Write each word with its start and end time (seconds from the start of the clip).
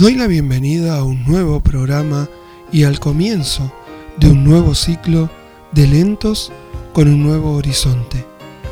doy 0.00 0.14
la 0.14 0.28
bienvenida 0.28 0.96
a 0.96 1.04
un 1.04 1.26
nuevo 1.26 1.60
programa 1.60 2.26
y 2.72 2.84
al 2.84 2.98
comienzo 2.98 3.70
de 4.16 4.30
un 4.30 4.44
nuevo 4.44 4.74
ciclo 4.74 5.28
de 5.72 5.86
lentos 5.86 6.50
con 6.94 7.06
un 7.06 7.22
nuevo 7.22 7.52
horizonte. 7.52 8.24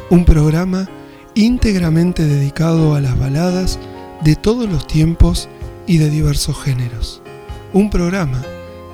Un 0.09 0.24
programa 0.24 0.88
íntegramente 1.34 2.24
dedicado 2.24 2.95
a 2.95 3.02
las 3.02 3.19
baladas 3.19 3.78
de 4.25 4.36
todos 4.36 4.70
los 4.70 4.86
tiempos 4.86 5.50
y 5.86 5.98
de 5.98 6.08
diversos 6.08 6.58
géneros. 6.62 7.20
Un 7.74 7.91
programa 7.91 8.42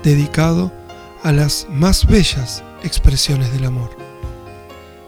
dedicado 0.02 0.72
a 1.22 1.30
las 1.30 1.68
más 1.70 2.04
bellas 2.04 2.64
expresiones 2.82 3.52
del 3.52 3.66
amor. 3.66 3.96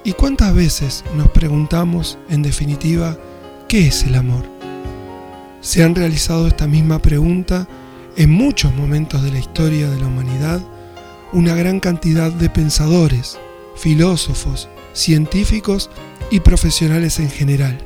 ¿Y 0.05 0.13
cuántas 0.13 0.55
veces 0.55 1.03
nos 1.17 1.29
preguntamos, 1.33 2.19
en 2.31 2.43
definitiva, 2.43 3.19
qué 3.67 3.89
es 3.89 4.05
el 4.05 4.15
amor? 4.15 4.56
Se 5.67 5.83
han 5.83 5.97
realizado 5.97 6.47
esta 6.47 6.69
misma 6.69 7.01
pregunta 7.01 7.67
en 8.17 8.31
muchos 8.31 8.73
momentos 8.77 9.25
de 9.25 9.33
la 9.33 9.41
historia 9.41 9.91
de 9.91 9.99
la 9.99 10.07
humanidad 10.07 10.61
una 11.33 11.57
gran 11.57 11.81
cantidad 11.81 12.31
de 12.31 12.49
pensadores, 12.49 13.37
filósofos, 13.75 14.69
científicos 14.93 15.91
y 16.31 16.39
profesionales 16.39 17.19
en 17.19 17.31
general, 17.31 17.79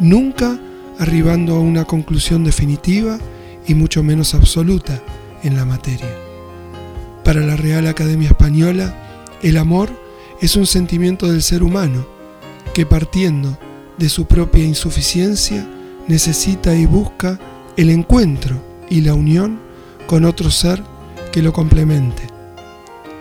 nunca 0.00 0.58
arribando 0.98 1.56
a 1.56 1.60
una 1.60 1.84
conclusión 1.84 2.44
definitiva 2.44 3.18
y 3.66 3.74
mucho 3.74 4.02
menos 4.02 4.34
absoluta 4.34 5.02
en 5.42 5.54
la 5.54 5.66
materia. 5.66 6.16
Para 7.24 7.42
la 7.42 7.56
Real 7.56 7.88
Academia 7.88 8.28
Española, 8.28 9.28
el 9.42 9.58
amor 9.58 9.90
es 10.40 10.56
un 10.56 10.66
sentimiento 10.66 11.30
del 11.30 11.42
ser 11.42 11.62
humano 11.62 12.06
que 12.72 12.86
partiendo 12.86 13.58
de 13.98 14.08
su 14.08 14.24
propia 14.24 14.64
insuficiencia 14.64 15.68
necesita 16.08 16.74
y 16.74 16.86
busca 16.86 17.38
el 17.76 17.90
encuentro 17.90 18.60
y 18.88 19.00
la 19.00 19.14
unión 19.14 19.58
con 20.06 20.24
otro 20.24 20.50
ser 20.50 20.82
que 21.32 21.42
lo 21.42 21.52
complemente. 21.52 22.22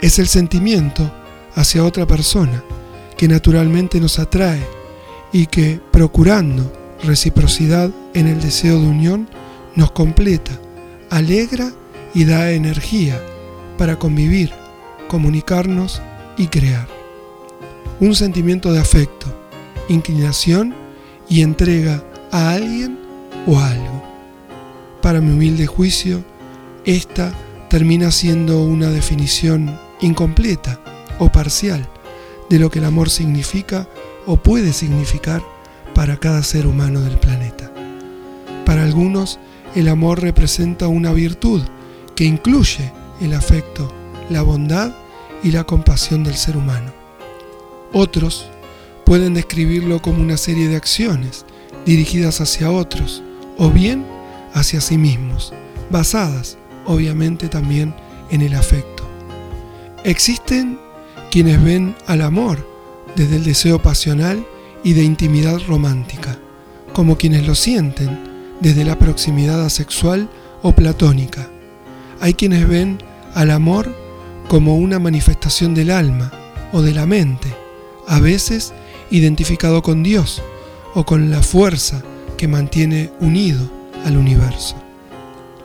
Es 0.01 0.19
el 0.19 0.27
sentimiento 0.27 1.11
hacia 1.55 1.83
otra 1.83 2.05
persona 2.05 2.63
que 3.17 3.27
naturalmente 3.27 3.99
nos 3.99 4.19
atrae 4.19 4.65
y 5.31 5.47
que, 5.47 5.79
procurando 5.91 6.71
reciprocidad 7.03 7.89
en 8.13 8.27
el 8.27 8.41
deseo 8.41 8.79
de 8.79 8.87
unión, 8.87 9.27
nos 9.75 9.91
completa, 9.91 10.51
alegra 11.09 11.71
y 12.13 12.25
da 12.25 12.51
energía 12.51 13.21
para 13.77 13.97
convivir, 13.97 14.51
comunicarnos 15.07 16.01
y 16.37 16.47
crear. 16.47 16.87
Un 17.99 18.15
sentimiento 18.15 18.71
de 18.71 18.79
afecto, 18.79 19.27
inclinación 19.89 20.73
y 21.29 21.41
entrega 21.41 22.03
a 22.35 22.51
alguien 22.51 22.99
o 23.47 23.57
a 23.57 23.71
algo. 23.71 24.03
Para 25.01 25.21
mi 25.21 25.31
humilde 25.31 25.67
juicio, 25.67 26.21
esta 26.83 27.33
termina 27.69 28.11
siendo 28.11 28.61
una 28.61 28.89
definición 28.89 29.79
incompleta 30.01 30.81
o 31.17 31.31
parcial 31.31 31.87
de 32.49 32.59
lo 32.59 32.69
que 32.69 32.79
el 32.79 32.85
amor 32.85 33.09
significa 33.09 33.87
o 34.25 34.35
puede 34.35 34.73
significar 34.73 35.41
para 35.93 36.17
cada 36.17 36.43
ser 36.43 36.67
humano 36.67 36.99
del 36.99 37.17
planeta. 37.17 37.71
Para 38.65 38.83
algunos, 38.83 39.39
el 39.73 39.87
amor 39.87 40.21
representa 40.21 40.89
una 40.89 41.13
virtud 41.13 41.61
que 42.17 42.25
incluye 42.25 42.91
el 43.21 43.33
afecto, 43.33 43.89
la 44.29 44.41
bondad 44.41 44.93
y 45.41 45.51
la 45.51 45.63
compasión 45.63 46.25
del 46.25 46.35
ser 46.35 46.57
humano. 46.57 46.91
Otros 47.93 48.49
pueden 49.05 49.33
describirlo 49.35 50.01
como 50.01 50.21
una 50.21 50.35
serie 50.35 50.67
de 50.67 50.75
acciones 50.75 51.45
dirigidas 51.85 52.41
hacia 52.41 52.71
otros 52.71 53.21
o 53.57 53.69
bien 53.69 54.05
hacia 54.53 54.81
sí 54.81 54.97
mismos, 54.97 55.53
basadas 55.89 56.57
obviamente 56.85 57.47
también 57.47 57.93
en 58.29 58.41
el 58.41 58.55
afecto. 58.55 59.03
Existen 60.03 60.79
quienes 61.31 61.63
ven 61.63 61.95
al 62.07 62.21
amor 62.21 62.67
desde 63.15 63.37
el 63.37 63.43
deseo 63.43 63.81
pasional 63.81 64.45
y 64.83 64.93
de 64.93 65.03
intimidad 65.03 65.59
romántica, 65.67 66.37
como 66.93 67.17
quienes 67.17 67.45
lo 67.47 67.55
sienten 67.55 68.19
desde 68.61 68.85
la 68.85 68.97
proximidad 68.97 69.63
asexual 69.65 70.29
o 70.61 70.73
platónica. 70.73 71.47
Hay 72.21 72.33
quienes 72.33 72.67
ven 72.67 72.99
al 73.33 73.51
amor 73.51 73.93
como 74.47 74.77
una 74.77 74.99
manifestación 74.99 75.73
del 75.73 75.91
alma 75.91 76.31
o 76.71 76.81
de 76.81 76.93
la 76.93 77.05
mente, 77.05 77.53
a 78.07 78.19
veces 78.19 78.73
identificado 79.11 79.81
con 79.81 80.03
Dios 80.03 80.41
o 80.95 81.05
con 81.05 81.29
la 81.29 81.43
fuerza 81.43 82.01
que 82.37 82.47
mantiene 82.47 83.11
unido 83.19 83.69
al 84.05 84.17
universo. 84.17 84.75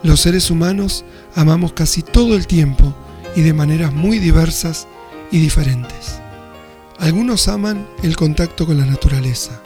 Los 0.03 0.21
seres 0.21 0.51
humanos 0.51 1.03
amamos 1.35 1.73
casi 1.73 2.01
todo 2.03 2.35
el 2.35 2.45
tiempo 2.45 2.93
y 3.35 3.41
de 3.41 3.53
maneras 3.53 3.93
muy 3.93 4.19
diversas 4.19 4.87
y 5.31 5.39
diferentes. 5.39 6.19
Algunos 6.99 7.47
aman 7.47 7.87
el 8.03 8.15
contacto 8.15 8.65
con 8.65 8.77
la 8.77 8.85
naturaleza, 8.85 9.61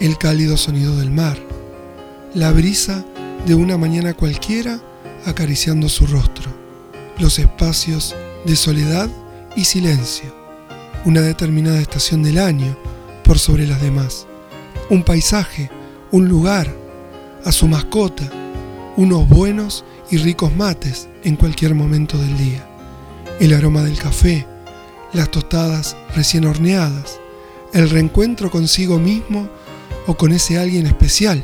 el 0.00 0.16
cálido 0.16 0.56
sonido 0.56 0.96
del 0.96 1.10
mar, 1.10 1.36
la 2.34 2.52
brisa 2.52 3.04
de 3.46 3.54
una 3.54 3.76
mañana 3.76 4.14
cualquiera 4.14 4.80
acariciando 5.26 5.88
su 5.88 6.06
rostro, 6.06 6.50
los 7.18 7.38
espacios 7.38 8.14
de 8.46 8.56
soledad 8.56 9.10
y 9.56 9.64
silencio, 9.64 10.34
una 11.04 11.20
determinada 11.20 11.80
estación 11.80 12.22
del 12.22 12.38
año 12.38 12.76
por 13.24 13.38
sobre 13.38 13.66
las 13.66 13.80
demás, 13.80 14.26
un 14.92 15.02
paisaje, 15.04 15.70
un 16.10 16.28
lugar, 16.28 16.70
a 17.46 17.50
su 17.50 17.66
mascota, 17.66 18.24
unos 18.98 19.26
buenos 19.26 19.86
y 20.10 20.18
ricos 20.18 20.54
mates 20.54 21.08
en 21.24 21.36
cualquier 21.36 21.74
momento 21.74 22.18
del 22.18 22.36
día. 22.36 22.62
El 23.40 23.54
aroma 23.54 23.80
del 23.84 23.98
café, 23.98 24.46
las 25.14 25.30
tostadas 25.30 25.96
recién 26.14 26.44
horneadas, 26.44 27.18
el 27.72 27.88
reencuentro 27.88 28.50
consigo 28.50 28.98
mismo 28.98 29.48
o 30.06 30.14
con 30.14 30.30
ese 30.30 30.58
alguien 30.58 30.84
especial 30.84 31.42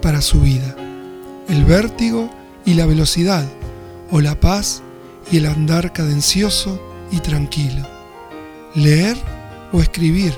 para 0.00 0.20
su 0.20 0.40
vida, 0.40 0.76
el 1.48 1.64
vértigo 1.64 2.30
y 2.64 2.74
la 2.74 2.86
velocidad, 2.86 3.44
o 4.12 4.20
la 4.20 4.38
paz 4.38 4.84
y 5.32 5.38
el 5.38 5.46
andar 5.46 5.92
cadencioso 5.92 6.80
y 7.10 7.18
tranquilo, 7.18 7.84
leer 8.76 9.16
o 9.72 9.80
escribir, 9.80 10.32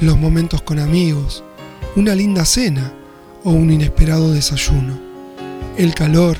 los 0.00 0.16
momentos 0.16 0.62
con 0.62 0.78
amigos, 0.78 1.44
una 1.98 2.14
linda 2.14 2.44
cena 2.44 2.92
o 3.42 3.50
un 3.50 3.72
inesperado 3.72 4.32
desayuno, 4.32 4.96
el 5.76 5.94
calor, 5.94 6.36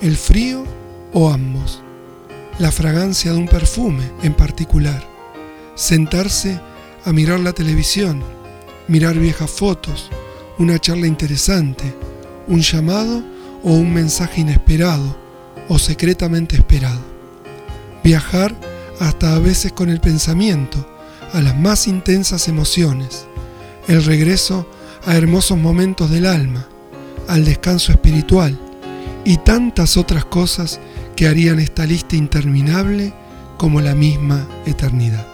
el 0.00 0.16
frío 0.16 0.64
o 1.12 1.30
ambos. 1.30 1.82
La 2.58 2.72
fragancia 2.72 3.30
de 3.30 3.36
un 3.36 3.46
perfume 3.46 4.04
en 4.22 4.32
particular, 4.32 5.06
sentarse 5.74 6.58
a 7.04 7.12
mirar 7.12 7.40
la 7.40 7.52
televisión, 7.52 8.22
mirar 8.88 9.18
viejas 9.18 9.50
fotos, 9.50 10.08
una 10.58 10.78
charla 10.78 11.06
interesante, 11.06 11.94
un 12.48 12.62
llamado 12.62 13.22
o 13.62 13.72
un 13.72 13.92
mensaje 13.92 14.40
inesperado 14.40 15.14
o 15.68 15.78
secretamente 15.78 16.56
esperado. 16.56 17.00
Viajar 18.02 18.56
hasta 18.98 19.34
a 19.34 19.38
veces 19.38 19.72
con 19.72 19.90
el 19.90 20.00
pensamiento 20.00 20.86
a 21.34 21.42
las 21.42 21.54
más 21.54 21.86
intensas 21.86 22.48
emociones, 22.48 23.26
el 23.88 24.02
regreso 24.04 24.66
hermosos 25.06 25.58
momentos 25.58 26.10
del 26.10 26.26
alma, 26.26 26.66
al 27.28 27.44
descanso 27.44 27.92
espiritual 27.92 28.58
y 29.24 29.38
tantas 29.38 29.96
otras 29.96 30.24
cosas 30.24 30.80
que 31.16 31.26
harían 31.26 31.58
esta 31.58 31.86
lista 31.86 32.16
interminable 32.16 33.12
como 33.56 33.80
la 33.80 33.94
misma 33.94 34.46
eternidad. 34.66 35.26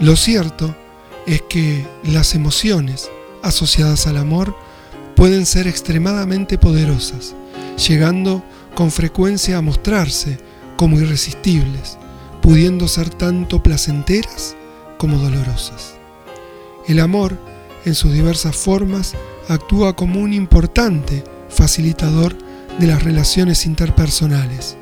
Lo 0.00 0.16
cierto 0.16 0.76
es 1.26 1.42
que 1.42 1.86
las 2.04 2.34
emociones 2.34 3.10
asociadas 3.42 4.06
al 4.06 4.16
amor 4.16 4.56
pueden 5.16 5.46
ser 5.46 5.66
extremadamente 5.66 6.58
poderosas, 6.58 7.34
llegando 7.88 8.44
con 8.74 8.90
frecuencia 8.90 9.58
a 9.58 9.62
mostrarse 9.62 10.38
como 10.76 11.00
irresistibles, 11.00 11.98
pudiendo 12.40 12.86
ser 12.86 13.10
tanto 13.10 13.62
placenteras 13.62 14.54
como 14.96 15.18
dolorosas. 15.18 15.94
El 16.86 17.00
amor, 17.00 17.36
en 17.88 17.94
sus 17.94 18.12
diversas 18.12 18.56
formas, 18.56 19.14
actúa 19.48 19.96
como 19.96 20.20
un 20.20 20.32
importante 20.32 21.24
facilitador 21.48 22.36
de 22.78 22.86
las 22.86 23.02
relaciones 23.02 23.66
interpersonales 23.66 24.76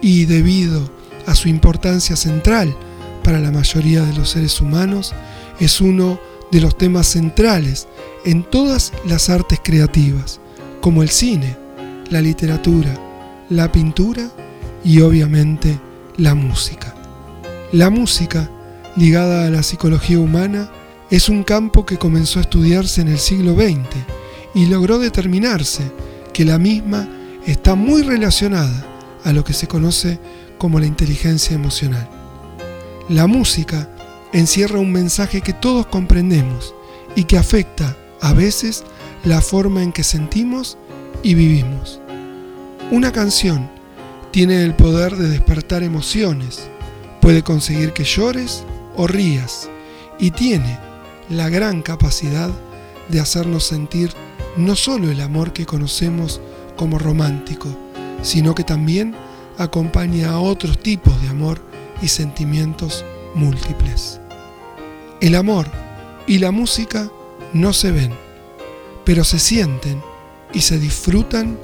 y 0.00 0.26
debido 0.26 0.90
a 1.26 1.34
su 1.34 1.48
importancia 1.48 2.16
central 2.16 2.76
para 3.22 3.38
la 3.38 3.50
mayoría 3.50 4.02
de 4.02 4.12
los 4.14 4.30
seres 4.30 4.60
humanos, 4.60 5.14
es 5.60 5.80
uno 5.80 6.20
de 6.50 6.60
los 6.60 6.76
temas 6.76 7.06
centrales 7.06 7.88
en 8.24 8.42
todas 8.42 8.92
las 9.06 9.30
artes 9.30 9.60
creativas, 9.62 10.40
como 10.80 11.02
el 11.02 11.08
cine, 11.08 11.56
la 12.10 12.20
literatura, 12.20 12.94
la 13.48 13.70
pintura 13.70 14.28
y 14.84 15.00
obviamente 15.00 15.78
la 16.16 16.34
música. 16.34 16.94
La 17.72 17.90
música, 17.90 18.50
ligada 18.96 19.46
a 19.46 19.50
la 19.50 19.62
psicología 19.62 20.18
humana, 20.18 20.70
es 21.12 21.28
un 21.28 21.44
campo 21.44 21.84
que 21.84 21.98
comenzó 21.98 22.38
a 22.38 22.42
estudiarse 22.42 23.02
en 23.02 23.08
el 23.08 23.18
siglo 23.18 23.52
XX 23.54 23.76
y 24.54 24.64
logró 24.64 24.98
determinarse 24.98 25.92
que 26.32 26.46
la 26.46 26.56
misma 26.56 27.06
está 27.46 27.74
muy 27.74 28.00
relacionada 28.00 28.86
a 29.22 29.34
lo 29.34 29.44
que 29.44 29.52
se 29.52 29.68
conoce 29.68 30.18
como 30.56 30.80
la 30.80 30.86
inteligencia 30.86 31.54
emocional. 31.54 32.08
La 33.10 33.26
música 33.26 33.90
encierra 34.32 34.78
un 34.78 34.90
mensaje 34.90 35.42
que 35.42 35.52
todos 35.52 35.84
comprendemos 35.84 36.74
y 37.14 37.24
que 37.24 37.36
afecta 37.36 37.94
a 38.22 38.32
veces 38.32 38.82
la 39.22 39.42
forma 39.42 39.82
en 39.82 39.92
que 39.92 40.04
sentimos 40.04 40.78
y 41.22 41.34
vivimos. 41.34 42.00
Una 42.90 43.12
canción 43.12 43.70
tiene 44.30 44.64
el 44.64 44.74
poder 44.74 45.14
de 45.16 45.28
despertar 45.28 45.82
emociones, 45.82 46.70
puede 47.20 47.42
conseguir 47.42 47.92
que 47.92 48.04
llores 48.04 48.64
o 48.96 49.06
rías 49.06 49.68
y 50.18 50.30
tiene 50.30 50.91
la 51.32 51.48
gran 51.48 51.82
capacidad 51.82 52.50
de 53.08 53.20
hacernos 53.20 53.64
sentir 53.64 54.12
no 54.56 54.76
solo 54.76 55.10
el 55.10 55.20
amor 55.20 55.52
que 55.52 55.66
conocemos 55.66 56.40
como 56.76 56.98
romántico, 56.98 57.68
sino 58.22 58.54
que 58.54 58.64
también 58.64 59.14
acompaña 59.58 60.32
a 60.32 60.40
otros 60.40 60.78
tipos 60.78 61.20
de 61.22 61.28
amor 61.28 61.60
y 62.02 62.08
sentimientos 62.08 63.04
múltiples. 63.34 64.20
El 65.20 65.34
amor 65.34 65.66
y 66.26 66.38
la 66.38 66.50
música 66.50 67.10
no 67.52 67.72
se 67.72 67.92
ven, 67.92 68.12
pero 69.04 69.24
se 69.24 69.38
sienten 69.38 70.02
y 70.52 70.60
se 70.60 70.78
disfrutan 70.78 71.58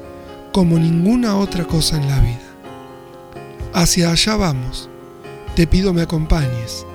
como 0.52 0.78
ninguna 0.78 1.36
otra 1.36 1.64
cosa 1.64 1.96
en 1.96 2.08
la 2.08 2.20
vida. 2.20 2.38
Hacia 3.74 4.10
allá 4.10 4.36
vamos. 4.36 4.88
Te 5.54 5.66
pido 5.66 5.92
me 5.92 6.02
acompañes 6.02 6.86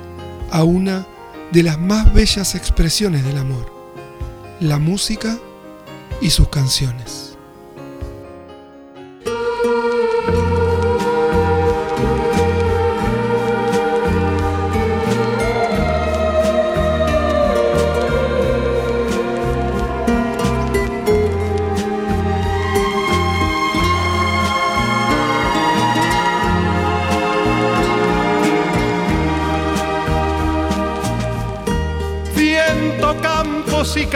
a 0.52 0.64
una 0.64 1.06
de 1.52 1.64
las 1.64 1.80
más 1.80 2.14
bellas 2.14 2.56
expresiones 2.56 3.24
del 3.24 3.38
amor, 3.38 3.72
la 4.60 4.80
música 4.80 5.38
y 6.22 6.30
sus 6.30 6.50
canciones. 6.50 7.33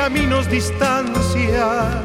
Caminos 0.07 0.49
distancia. 0.49 2.01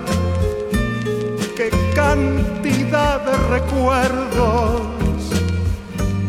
Qué 1.57 1.71
cantidad 1.95 3.21
de 3.21 3.37
recuerdos 3.57 4.81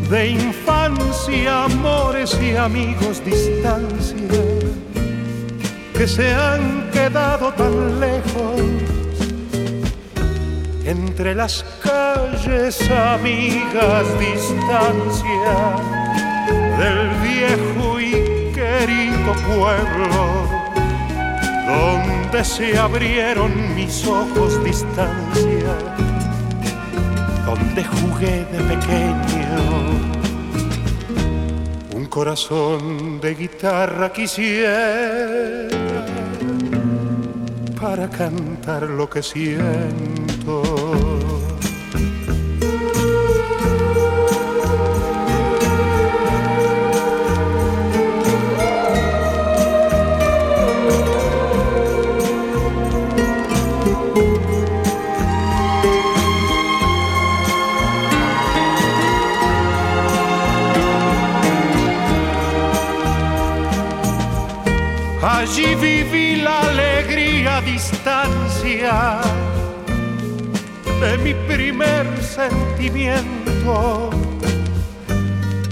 de 0.08 0.28
infancia, 0.28 1.64
amores 1.64 2.38
y 2.40 2.54
amigos 2.54 3.24
distancia 3.24 4.44
que 5.98 6.06
se 6.06 6.32
han 6.32 6.90
quedado 6.92 7.52
tan 7.54 7.98
lejos 7.98 8.60
entre 10.84 11.34
las 11.34 11.64
calles 11.82 12.88
amigas 12.88 14.06
distancia 14.20 15.54
del 16.78 17.08
viejo 17.28 17.98
y 17.98 18.52
querido 18.54 19.32
pueblo 19.48 20.53
donde 21.66 22.44
se 22.44 22.76
abrieron 22.78 23.74
mis 23.74 24.06
ojos 24.06 24.62
distancia, 24.64 25.74
donde 27.46 27.84
jugué 27.84 28.44
de 28.52 28.58
pequeño. 28.74 29.60
Un 31.94 32.06
corazón 32.06 33.20
de 33.20 33.34
guitarra 33.34 34.12
quisiera 34.12 35.68
para 37.80 38.08
cantar 38.08 38.82
lo 38.84 39.08
que 39.08 39.22
siento 39.22 40.13
Allí 65.46 65.74
viví 65.74 66.36
la 66.36 66.58
alegría 66.60 67.58
a 67.58 67.60
distancia 67.60 69.20
de 71.02 71.18
mi 71.18 71.34
primer 71.46 72.06
sentimiento 72.22 74.08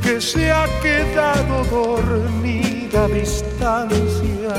que 0.02 0.20
se 0.20 0.52
ha 0.52 0.66
quedado 0.82 1.64
dormida 1.70 3.04
a 3.04 3.08
distancia 3.08 4.54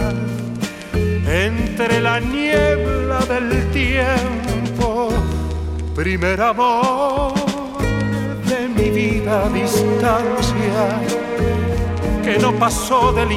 entre 1.28 2.02
la 2.02 2.20
niebla 2.20 3.20
del 3.20 3.70
tiempo, 3.70 5.10
primer 5.96 6.42
amor 6.42 7.36
de 8.50 8.68
mi 8.68 8.90
vida 8.90 9.46
a 9.46 9.50
distancia 9.50 10.84
que 12.24 12.40
no 12.40 12.52
pasó 12.54 13.14
del 13.14 13.32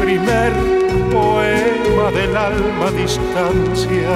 Primer 0.00 0.52
poema 1.10 2.10
del 2.12 2.36
alma 2.36 2.90
distancia 2.92 4.14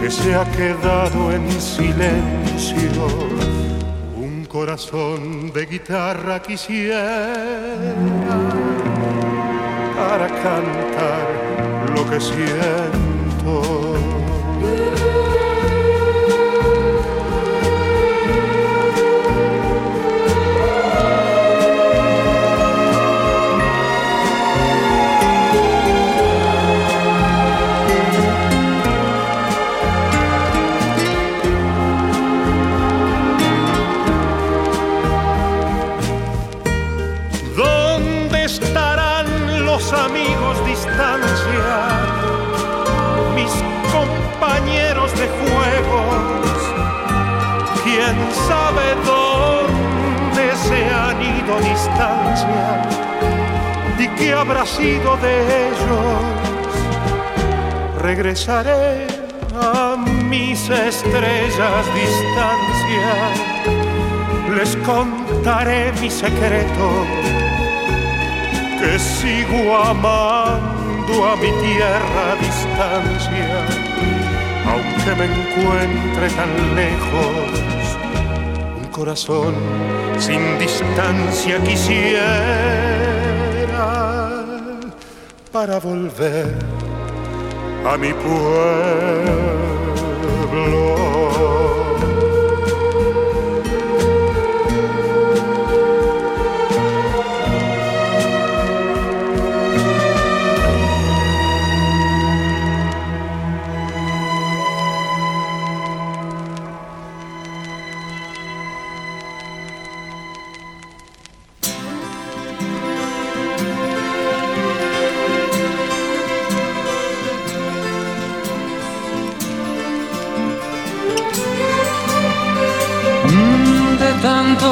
que 0.00 0.10
se 0.10 0.34
ha 0.34 0.44
quedado 0.50 1.30
en 1.30 1.48
silencio. 1.60 3.06
Un 4.16 4.44
corazón 4.46 5.52
de 5.52 5.66
guitarra 5.66 6.42
quisiera 6.42 7.28
para 9.96 10.26
cantar 10.26 11.28
lo 11.94 12.10
que 12.10 12.20
siento. 12.20 13.69
Distancia 51.80 52.82
y 53.98 54.08
qué 54.16 54.32
habrá 54.34 54.66
sido 54.66 55.16
de 55.18 55.68
ellos. 55.68 56.20
Regresaré 58.00 59.06
a 59.54 59.96
mis 59.96 60.68
estrellas 60.68 61.84
distancia, 62.02 63.12
les 64.56 64.76
contaré 64.76 65.92
mi 66.00 66.10
secreto, 66.10 66.86
que 68.78 68.98
sigo 68.98 69.76
amando 69.76 71.14
a 71.30 71.36
mi 71.36 71.50
tierra 71.66 72.26
distancia, 72.40 73.58
aunque 74.70 75.10
me 75.18 75.26
encuentre 75.26 76.26
tan 76.30 76.52
lejos 76.74 77.70
corazón 78.90 79.54
sin 80.20 80.58
distancia 80.58 81.58
quisiera 81.64 82.30
para 85.50 85.78
volver 85.80 86.54
a 87.90 87.96
mi 87.96 88.12
pueblo. 88.12 89.40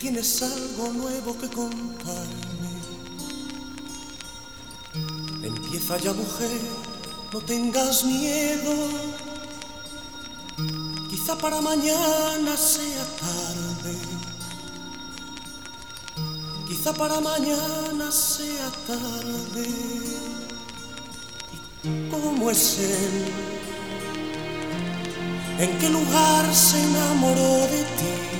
Tienes 0.00 0.42
algo 0.42 0.88
nuevo 0.94 1.36
que 1.38 1.48
contarme. 1.48 2.70
Empieza 5.42 5.98
ya 5.98 6.14
mujer, 6.14 6.60
no 7.32 7.40
tengas 7.42 8.04
miedo. 8.04 8.74
Quizá 11.10 11.36
para 11.36 11.60
mañana 11.60 12.56
sea 12.56 13.04
tarde. 13.20 13.94
Quizá 16.66 16.94
para 16.94 17.20
mañana 17.20 18.10
sea 18.10 18.70
tarde. 18.86 19.68
cómo 22.10 22.50
es 22.50 22.78
él? 22.78 23.32
¿En 25.58 25.78
qué 25.78 25.90
lugar 25.90 26.54
se 26.54 26.82
enamoró 26.82 27.66
de 27.68 27.82
ti? 27.98 28.39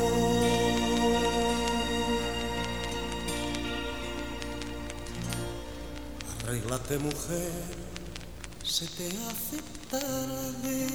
Arréglate 6.51 6.97
mujer, 6.99 7.63
se 8.61 8.85
te 8.85 9.07
hace 9.07 9.57
tarde 9.89 10.87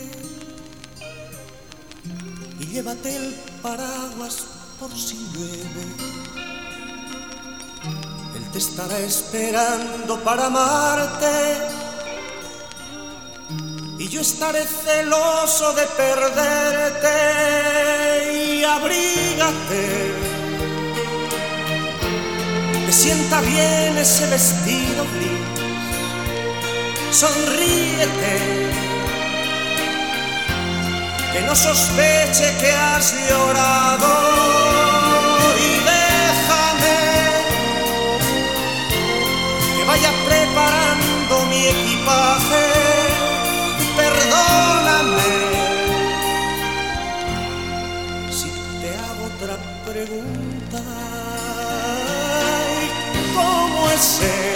y 2.60 2.66
llévate 2.66 3.16
el 3.16 3.34
paraguas 3.62 4.44
por 4.78 4.90
si 4.90 5.16
llueve. 5.32 5.84
Él 8.36 8.44
te 8.52 8.58
estará 8.58 8.98
esperando 8.98 10.22
para 10.22 10.44
amarte 10.44 11.56
y 13.98 14.08
yo 14.08 14.20
estaré 14.20 14.62
celoso 14.62 15.72
de 15.72 15.86
perderte 15.96 17.08
y 18.58 18.62
abrígate 18.62 20.26
sienta 22.96 23.40
bien 23.42 23.98
ese 23.98 24.26
vestido 24.26 25.04
gris. 25.14 25.35
Sonríete, 27.16 28.36
que 31.32 31.40
no 31.46 31.56
sospeche 31.56 32.54
que 32.60 32.70
has 32.70 33.14
llorado 33.26 34.12
y 35.66 35.70
déjame 35.92 36.98
que 39.76 39.84
vaya 39.86 40.12
preparando 40.28 41.46
mi 41.46 41.62
equipaje. 41.76 42.66
Perdóname 43.96 45.32
si 48.30 48.50
te 48.82 48.90
hago 48.94 49.24
otra 49.32 49.56
pregunta 49.86 50.82
es 53.96 54.20
él? 54.20 54.55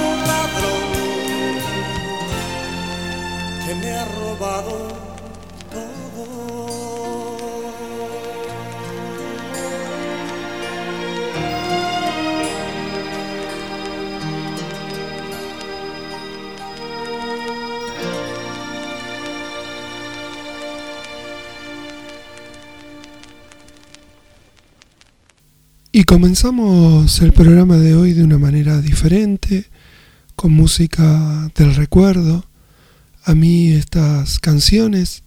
comenzamos 26.11 27.21
el 27.21 27.31
programa 27.31 27.77
de 27.77 27.95
hoy 27.95 28.11
de 28.11 28.25
una 28.25 28.37
manera 28.37 28.81
diferente, 28.81 29.69
con 30.35 30.51
música 30.51 31.49
del 31.55 31.73
recuerdo, 31.73 32.43
a 33.23 33.33
mí 33.33 33.71
estas 33.71 34.37
canciones 34.39 35.23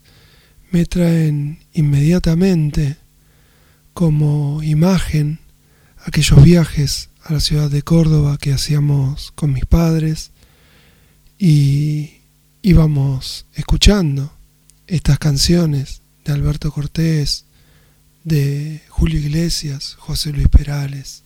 me 0.73 0.85
traen 0.85 1.61
inmediatamente 1.73 2.99
como 3.95 4.63
imagen 4.63 5.39
aquellos 6.05 6.45
viajes 6.45 7.09
a 7.23 7.33
la 7.33 7.41
ciudad 7.41 7.71
de 7.71 7.81
Córdoba 7.81 8.37
que 8.37 8.53
hacíamos 8.53 9.33
con 9.35 9.55
mis 9.55 9.65
padres 9.65 10.33
y 11.39 12.11
íbamos 12.61 13.47
escuchando 13.55 14.35
estas 14.87 15.19
canciones 15.19 16.03
de 16.27 16.35
Alberto 16.35 16.71
Cortés, 16.71 17.47
de 18.25 18.81
Julio 18.89 19.21
Iglesias, 19.21 19.97
José 19.99 20.33
Luis 20.33 20.49
Perales, 20.49 21.23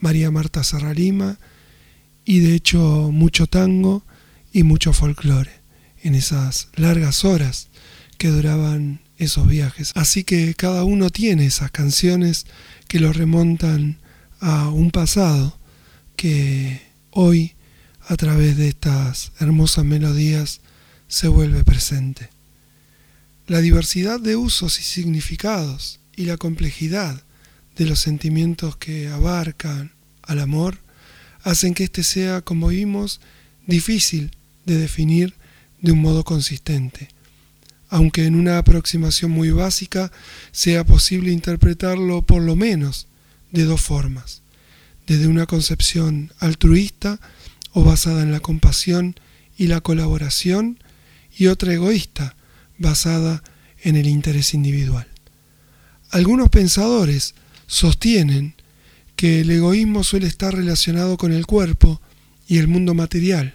María 0.00 0.30
Marta 0.30 0.62
Serralima 0.64 1.38
y 2.24 2.40
de 2.40 2.54
hecho 2.54 3.10
mucho 3.12 3.46
tango 3.46 4.04
y 4.52 4.64
mucho 4.64 4.92
folclore 4.92 5.52
en 6.02 6.14
esas 6.14 6.68
largas 6.74 7.24
horas 7.24 7.68
que 8.18 8.28
duraban 8.28 9.00
esos 9.18 9.46
viajes. 9.48 9.92
Así 9.94 10.24
que 10.24 10.54
cada 10.54 10.84
uno 10.84 11.10
tiene 11.10 11.46
esas 11.46 11.70
canciones 11.70 12.46
que 12.88 13.00
lo 13.00 13.12
remontan 13.12 13.98
a 14.40 14.68
un 14.68 14.90
pasado 14.90 15.58
que 16.16 16.82
hoy 17.10 17.54
a 18.08 18.16
través 18.16 18.56
de 18.56 18.68
estas 18.68 19.32
hermosas 19.40 19.84
melodías 19.84 20.60
se 21.08 21.28
vuelve 21.28 21.64
presente. 21.64 22.30
La 23.46 23.60
diversidad 23.60 24.20
de 24.20 24.36
usos 24.36 24.80
y 24.80 24.82
significados 24.82 26.00
y 26.16 26.24
la 26.24 26.36
complejidad 26.36 27.22
de 27.76 27.86
los 27.86 28.00
sentimientos 28.00 28.76
que 28.76 29.08
abarcan 29.08 29.92
al 30.22 30.40
amor 30.40 30.78
hacen 31.42 31.74
que 31.74 31.84
éste 31.84 32.02
sea, 32.02 32.40
como 32.40 32.68
vimos, 32.68 33.20
difícil 33.66 34.32
de 34.64 34.78
definir 34.78 35.34
de 35.80 35.92
un 35.92 36.00
modo 36.00 36.24
consistente, 36.24 37.08
aunque 37.88 38.24
en 38.24 38.34
una 38.34 38.58
aproximación 38.58 39.30
muy 39.30 39.50
básica 39.50 40.10
sea 40.50 40.84
posible 40.84 41.30
interpretarlo 41.30 42.22
por 42.22 42.42
lo 42.42 42.56
menos 42.56 43.06
de 43.52 43.64
dos 43.64 43.80
formas, 43.80 44.42
desde 45.06 45.28
una 45.28 45.46
concepción 45.46 46.32
altruista 46.40 47.20
o 47.72 47.84
basada 47.84 48.22
en 48.22 48.32
la 48.32 48.40
compasión 48.40 49.14
y 49.56 49.68
la 49.68 49.80
colaboración, 49.80 50.78
y 51.38 51.46
otra 51.48 51.74
egoísta, 51.74 52.34
basada 52.78 53.42
en 53.82 53.96
el 53.96 54.06
interés 54.06 54.54
individual. 54.54 55.06
Algunos 56.10 56.48
pensadores 56.48 57.34
sostienen 57.66 58.54
que 59.16 59.40
el 59.40 59.50
egoísmo 59.50 60.04
suele 60.04 60.26
estar 60.26 60.54
relacionado 60.54 61.16
con 61.16 61.32
el 61.32 61.46
cuerpo 61.46 62.00
y 62.46 62.58
el 62.58 62.68
mundo 62.68 62.94
material, 62.94 63.54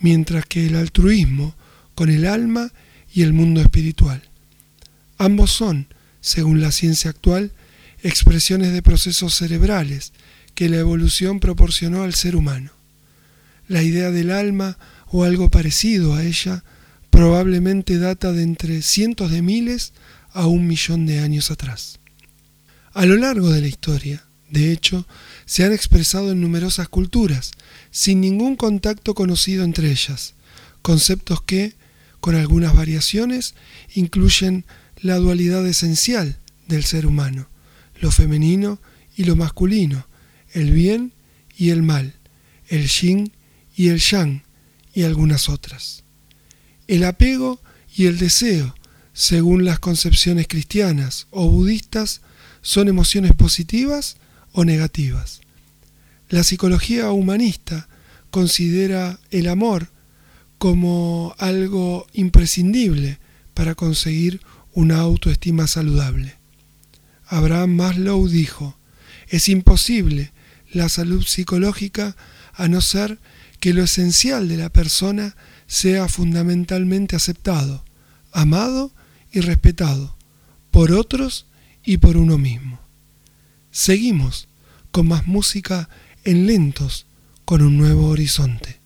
mientras 0.00 0.46
que 0.46 0.66
el 0.66 0.76
altruismo 0.76 1.54
con 1.94 2.10
el 2.10 2.26
alma 2.26 2.72
y 3.12 3.22
el 3.22 3.32
mundo 3.32 3.60
espiritual. 3.60 4.22
Ambos 5.18 5.52
son, 5.52 5.86
según 6.20 6.60
la 6.60 6.72
ciencia 6.72 7.10
actual, 7.10 7.52
expresiones 8.02 8.72
de 8.72 8.82
procesos 8.82 9.34
cerebrales 9.34 10.12
que 10.54 10.68
la 10.68 10.78
evolución 10.78 11.40
proporcionó 11.40 12.02
al 12.02 12.14
ser 12.14 12.36
humano. 12.36 12.70
La 13.68 13.82
idea 13.82 14.10
del 14.10 14.30
alma 14.30 14.78
o 15.06 15.24
algo 15.24 15.50
parecido 15.50 16.14
a 16.14 16.24
ella 16.24 16.64
probablemente 17.10 17.98
data 17.98 18.32
de 18.32 18.42
entre 18.42 18.82
cientos 18.82 19.30
de 19.30 19.42
miles 19.42 19.92
a 20.36 20.46
un 20.46 20.66
millón 20.66 21.06
de 21.06 21.20
años 21.20 21.50
atrás. 21.50 21.98
A 22.92 23.06
lo 23.06 23.16
largo 23.16 23.50
de 23.50 23.62
la 23.62 23.68
historia, 23.68 24.26
de 24.50 24.70
hecho, 24.70 25.06
se 25.46 25.64
han 25.64 25.72
expresado 25.72 26.30
en 26.30 26.42
numerosas 26.42 26.88
culturas, 26.88 27.52
sin 27.90 28.20
ningún 28.20 28.54
contacto 28.54 29.14
conocido 29.14 29.64
entre 29.64 29.90
ellas, 29.90 30.34
conceptos 30.82 31.42
que, 31.42 31.74
con 32.20 32.34
algunas 32.34 32.74
variaciones, 32.74 33.54
incluyen 33.94 34.66
la 35.00 35.16
dualidad 35.16 35.66
esencial 35.66 36.38
del 36.68 36.84
ser 36.84 37.06
humano, 37.06 37.48
lo 38.00 38.10
femenino 38.10 38.78
y 39.16 39.24
lo 39.24 39.36
masculino, 39.36 40.06
el 40.52 40.70
bien 40.70 41.12
y 41.56 41.70
el 41.70 41.82
mal, 41.82 42.14
el 42.68 42.88
yin 42.88 43.32
y 43.74 43.88
el 43.88 44.00
yang, 44.00 44.42
y 44.92 45.04
algunas 45.04 45.48
otras. 45.48 46.04
El 46.88 47.04
apego 47.04 47.60
y 47.94 48.04
el 48.04 48.18
deseo, 48.18 48.74
según 49.16 49.64
las 49.64 49.78
concepciones 49.78 50.46
cristianas 50.46 51.26
o 51.30 51.48
budistas, 51.48 52.20
son 52.60 52.86
emociones 52.86 53.32
positivas 53.32 54.18
o 54.52 54.66
negativas. 54.66 55.40
La 56.28 56.44
psicología 56.44 57.10
humanista 57.10 57.88
considera 58.30 59.18
el 59.30 59.48
amor 59.48 59.88
como 60.58 61.34
algo 61.38 62.06
imprescindible 62.12 63.18
para 63.54 63.74
conseguir 63.74 64.42
una 64.74 64.98
autoestima 64.98 65.66
saludable. 65.66 66.34
Abraham 67.26 67.74
Maslow 67.74 68.28
dijo, 68.28 68.76
es 69.28 69.48
imposible 69.48 70.34
la 70.70 70.90
salud 70.90 71.24
psicológica 71.24 72.16
a 72.52 72.68
no 72.68 72.82
ser 72.82 73.18
que 73.60 73.72
lo 73.72 73.82
esencial 73.82 74.46
de 74.46 74.58
la 74.58 74.68
persona 74.68 75.36
sea 75.66 76.06
fundamentalmente 76.06 77.16
aceptado, 77.16 77.82
amado 78.30 78.92
respetado 79.40 80.16
por 80.70 80.92
otros 80.92 81.46
y 81.84 81.98
por 81.98 82.16
uno 82.16 82.38
mismo. 82.38 82.78
Seguimos 83.70 84.48
con 84.90 85.08
más 85.08 85.26
música 85.26 85.88
en 86.24 86.46
lentos 86.46 87.06
con 87.44 87.62
un 87.62 87.78
nuevo 87.78 88.08
horizonte. 88.08 88.80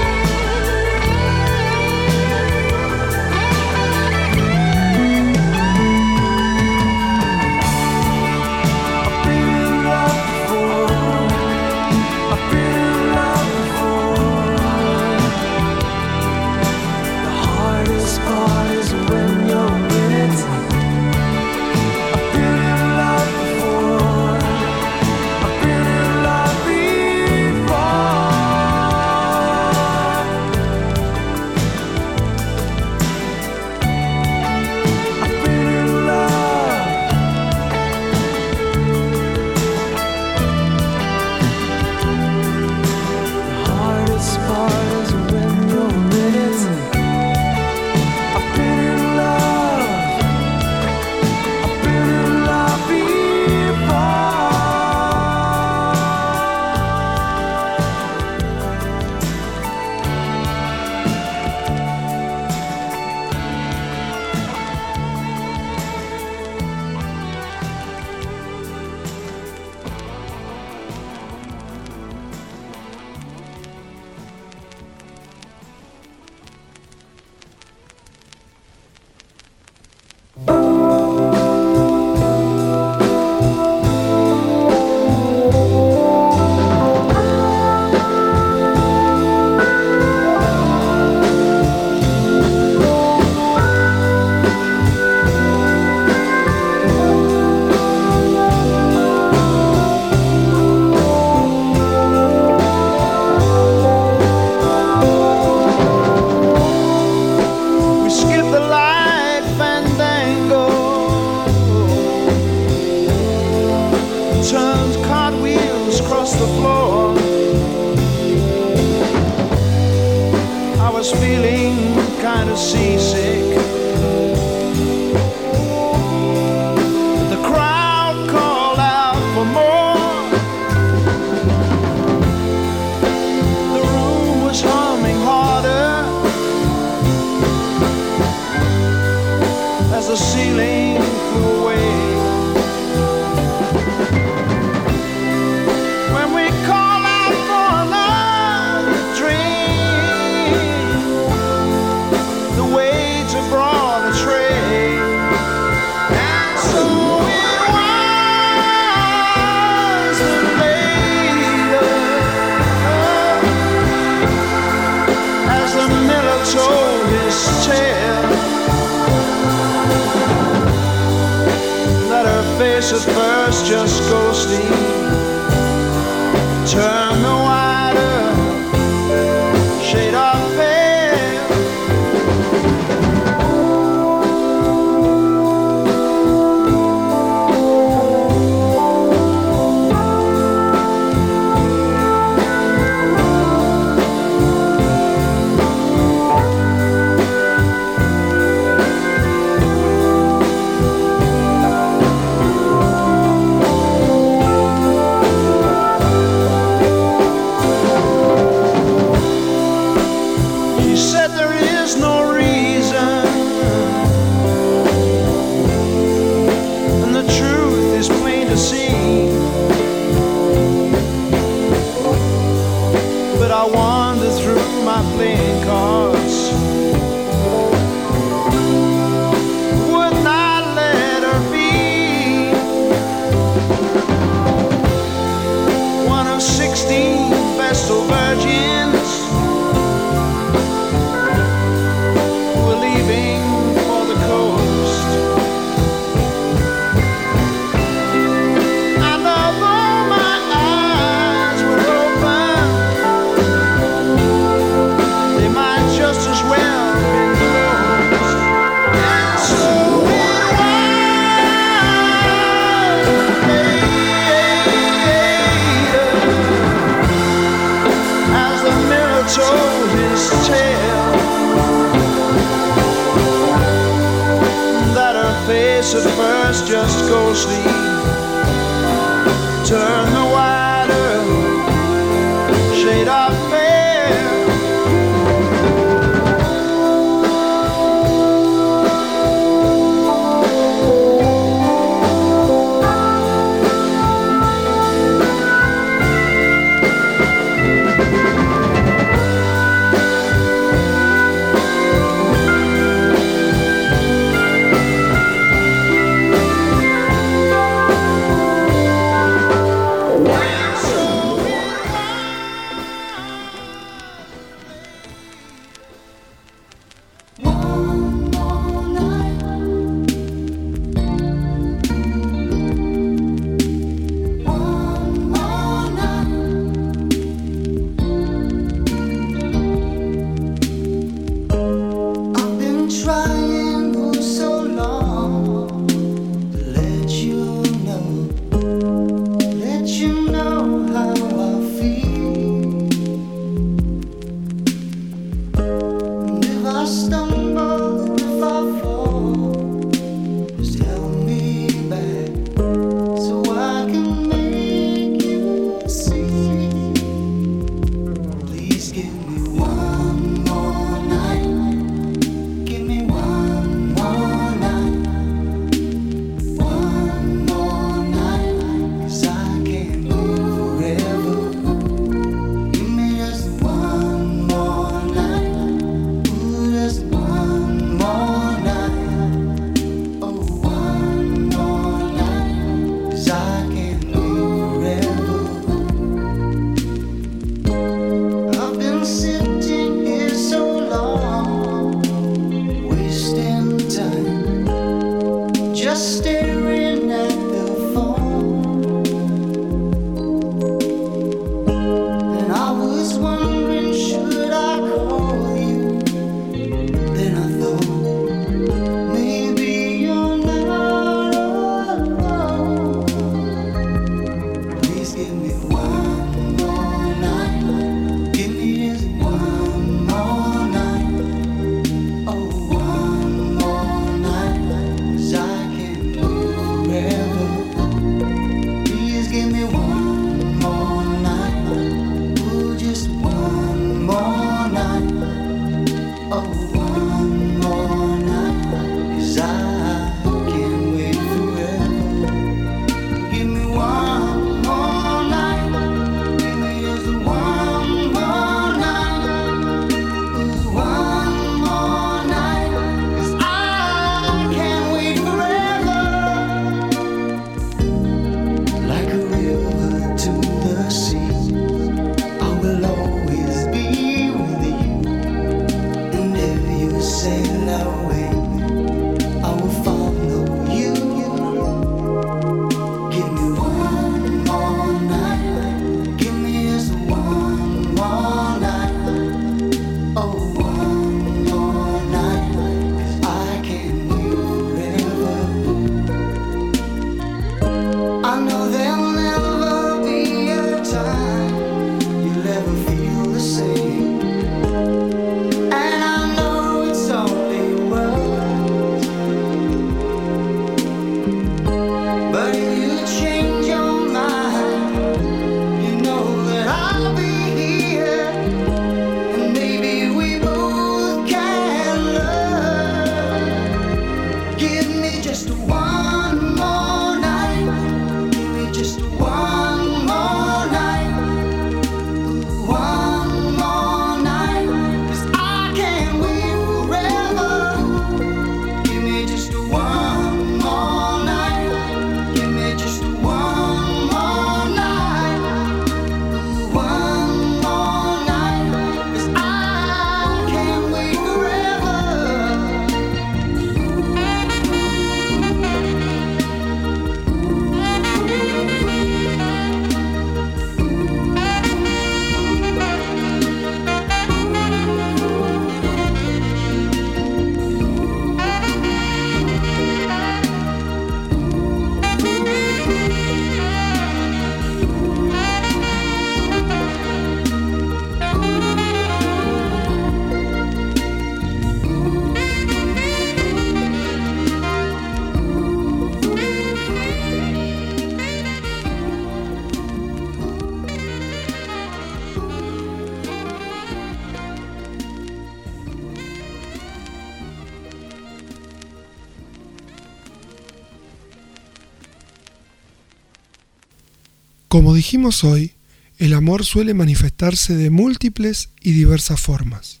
Como 594.82 594.96
dijimos 594.96 595.44
hoy, 595.44 595.74
el 596.18 596.32
amor 596.32 596.64
suele 596.64 596.92
manifestarse 596.92 597.76
de 597.76 597.88
múltiples 597.88 598.70
y 598.80 598.90
diversas 598.90 599.40
formas, 599.40 600.00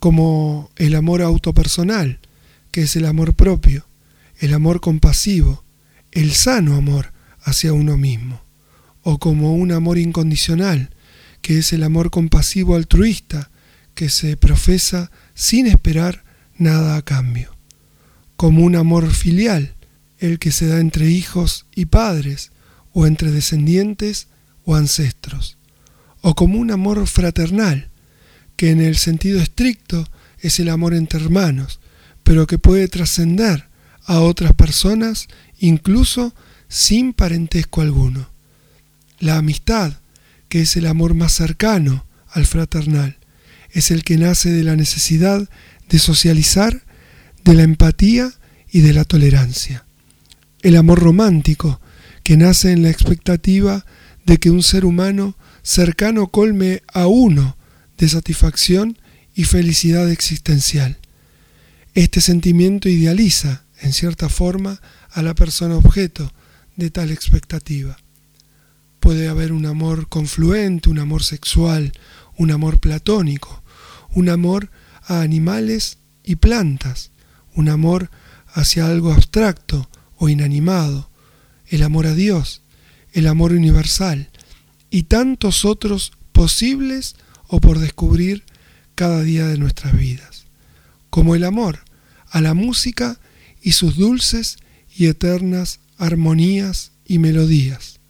como 0.00 0.70
el 0.76 0.94
amor 0.96 1.22
autopersonal, 1.22 2.18
que 2.72 2.82
es 2.82 2.94
el 2.96 3.06
amor 3.06 3.32
propio, 3.32 3.86
el 4.38 4.52
amor 4.52 4.82
compasivo, 4.82 5.64
el 6.12 6.32
sano 6.32 6.76
amor 6.76 7.14
hacia 7.40 7.72
uno 7.72 7.96
mismo, 7.96 8.42
o 9.00 9.16
como 9.16 9.54
un 9.54 9.72
amor 9.72 9.96
incondicional, 9.96 10.90
que 11.40 11.56
es 11.56 11.72
el 11.72 11.82
amor 11.82 12.10
compasivo 12.10 12.76
altruista, 12.76 13.50
que 13.94 14.10
se 14.10 14.36
profesa 14.36 15.10
sin 15.32 15.66
esperar 15.66 16.22
nada 16.58 16.96
a 16.96 17.02
cambio, 17.02 17.56
como 18.36 18.62
un 18.62 18.76
amor 18.76 19.10
filial, 19.10 19.72
el 20.18 20.38
que 20.38 20.52
se 20.52 20.66
da 20.66 20.80
entre 20.80 21.08
hijos 21.08 21.64
y 21.74 21.86
padres, 21.86 22.52
o 22.98 23.06
entre 23.06 23.30
descendientes 23.30 24.28
o 24.64 24.74
ancestros, 24.74 25.58
o 26.22 26.34
como 26.34 26.58
un 26.58 26.70
amor 26.70 27.06
fraternal, 27.06 27.90
que 28.56 28.70
en 28.70 28.80
el 28.80 28.96
sentido 28.96 29.38
estricto 29.38 30.08
es 30.40 30.60
el 30.60 30.70
amor 30.70 30.94
entre 30.94 31.20
hermanos, 31.20 31.78
pero 32.22 32.46
que 32.46 32.56
puede 32.56 32.88
trascender 32.88 33.68
a 34.06 34.20
otras 34.20 34.54
personas 34.54 35.28
incluso 35.58 36.34
sin 36.68 37.12
parentesco 37.12 37.82
alguno. 37.82 38.30
La 39.18 39.36
amistad, 39.36 39.98
que 40.48 40.62
es 40.62 40.74
el 40.78 40.86
amor 40.86 41.12
más 41.12 41.32
cercano 41.32 42.06
al 42.30 42.46
fraternal, 42.46 43.18
es 43.72 43.90
el 43.90 44.04
que 44.04 44.16
nace 44.16 44.50
de 44.50 44.64
la 44.64 44.74
necesidad 44.74 45.46
de 45.90 45.98
socializar, 45.98 46.82
de 47.44 47.52
la 47.52 47.62
empatía 47.62 48.32
y 48.72 48.80
de 48.80 48.94
la 48.94 49.04
tolerancia. 49.04 49.84
El 50.62 50.76
amor 50.76 51.00
romántico, 51.00 51.78
que 52.26 52.36
nace 52.36 52.72
en 52.72 52.82
la 52.82 52.90
expectativa 52.90 53.86
de 54.24 54.38
que 54.38 54.50
un 54.50 54.64
ser 54.64 54.84
humano 54.84 55.36
cercano 55.62 56.26
colme 56.26 56.82
a 56.92 57.06
uno 57.06 57.56
de 57.98 58.08
satisfacción 58.08 58.98
y 59.36 59.44
felicidad 59.44 60.10
existencial. 60.10 60.98
Este 61.94 62.20
sentimiento 62.20 62.88
idealiza, 62.88 63.62
en 63.80 63.92
cierta 63.92 64.28
forma, 64.28 64.80
a 65.08 65.22
la 65.22 65.36
persona 65.36 65.76
objeto 65.76 66.32
de 66.74 66.90
tal 66.90 67.12
expectativa. 67.12 67.96
Puede 68.98 69.28
haber 69.28 69.52
un 69.52 69.64
amor 69.64 70.08
confluente, 70.08 70.90
un 70.90 70.98
amor 70.98 71.22
sexual, 71.22 71.92
un 72.36 72.50
amor 72.50 72.80
platónico, 72.80 73.62
un 74.14 74.30
amor 74.30 74.72
a 75.04 75.20
animales 75.20 75.98
y 76.24 76.34
plantas, 76.34 77.12
un 77.54 77.68
amor 77.68 78.10
hacia 78.48 78.88
algo 78.88 79.12
abstracto 79.12 79.88
o 80.16 80.28
inanimado, 80.28 81.08
el 81.68 81.82
amor 81.82 82.06
a 82.06 82.14
Dios, 82.14 82.62
el 83.12 83.26
amor 83.26 83.52
universal 83.52 84.28
y 84.90 85.04
tantos 85.04 85.64
otros 85.64 86.12
posibles 86.32 87.16
o 87.48 87.60
por 87.60 87.78
descubrir 87.78 88.44
cada 88.94 89.22
día 89.22 89.46
de 89.46 89.58
nuestras 89.58 89.96
vidas, 89.96 90.46
como 91.10 91.34
el 91.34 91.44
amor 91.44 91.80
a 92.30 92.40
la 92.40 92.54
música 92.54 93.18
y 93.62 93.72
sus 93.72 93.96
dulces 93.96 94.58
y 94.96 95.06
eternas 95.06 95.80
armonías 95.98 96.92
y 97.06 97.18
melodías. 97.18 98.00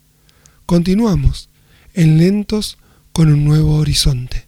Continuamos 0.67 1.49
en 1.95 2.19
lentos 2.19 2.79
con 3.13 3.33
un 3.33 3.45
nuevo 3.45 3.77
horizonte. 3.77 4.47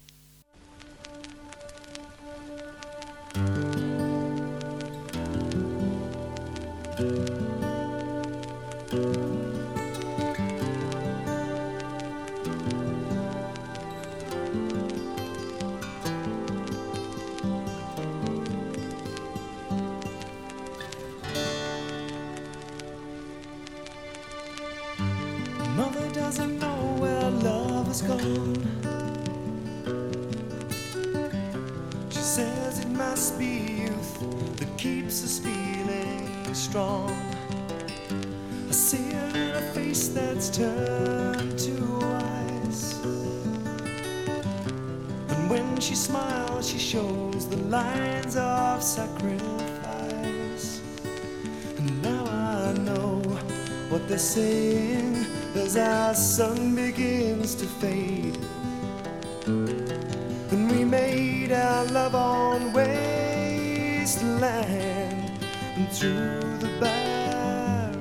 Keeps 35.08 35.24
us 35.24 35.38
feeling 35.38 36.54
strong. 36.54 37.10
I 38.68 38.72
see 38.72 39.08
it 39.08 39.36
in 39.36 39.56
a 39.56 39.62
face 39.72 40.08
that's 40.08 40.50
turned 40.50 41.58
to 41.60 41.98
ice. 42.60 43.02
And 45.30 45.48
when 45.48 45.80
she 45.80 45.94
smiles, 45.94 46.68
she 46.68 46.78
shows 46.78 47.48
the 47.48 47.56
lines 47.68 48.36
of 48.36 48.82
sacrifice. 48.82 50.82
And 51.78 52.02
now 52.02 52.26
I 52.26 52.74
know 52.74 53.22
what 53.88 54.06
they're 54.08 54.18
saying 54.18 55.24
as 55.54 55.78
our 55.78 56.14
sun 56.14 56.74
begins 56.74 57.54
to 57.54 57.64
fade. 57.64 58.36
And 59.46 60.70
we 60.70 60.84
made 60.84 61.52
our 61.52 61.86
love 61.86 62.14
on 62.14 62.74
wasteland 64.08 65.30
and 65.76 65.88
through 65.90 66.40
the 66.60 66.68
barricades. 66.80 67.92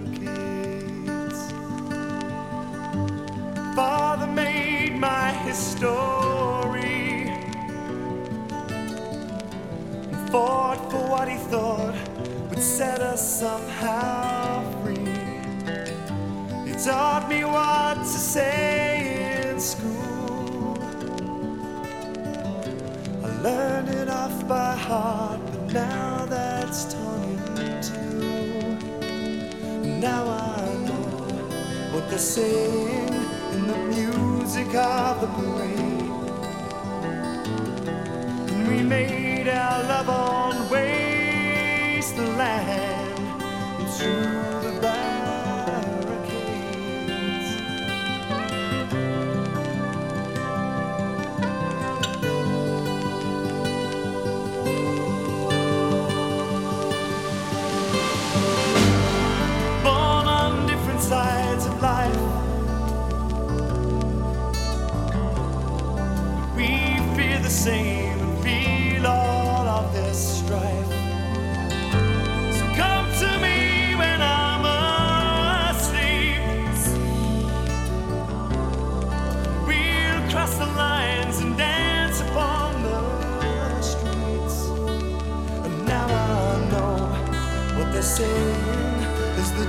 Father 3.76 4.28
made 4.28 4.96
my 4.96 5.32
history 5.44 7.28
and 10.12 10.30
fought 10.30 10.80
for 10.90 11.10
what 11.10 11.28
he 11.28 11.36
thought 11.36 11.96
would 12.50 12.64
set 12.64 13.02
us 13.02 13.40
somehow 13.40 14.64
free. 14.82 14.96
He 16.66 16.74
taught 16.86 17.28
me 17.30 17.44
what 17.44 17.98
to 17.98 18.06
say 18.06 19.50
in 19.50 19.60
school. 19.60 20.78
I 23.26 23.28
learned 23.42 23.90
it 23.90 24.08
off 24.08 24.48
by 24.48 24.74
heart, 24.76 25.37
now 25.74 26.26
that's 26.26 26.94
torn 26.94 27.40
in 27.58 27.82
two. 27.82 28.78
Now 30.00 30.28
I 30.28 30.76
know 30.86 31.08
what 31.94 32.10
they're 32.10 32.20
saying 32.20 33.14
in 33.54 33.68
the 33.68 33.78
music 33.96 34.74
of 34.76 35.22
the 35.22 35.28
parade. 35.28 36.12
And 38.52 38.68
we 38.68 38.82
made 38.84 39.48
our 39.50 39.84
love 39.84 40.10
on 40.10 40.70
wasteland 40.70 42.38
and 43.80 43.90
through 43.90 44.57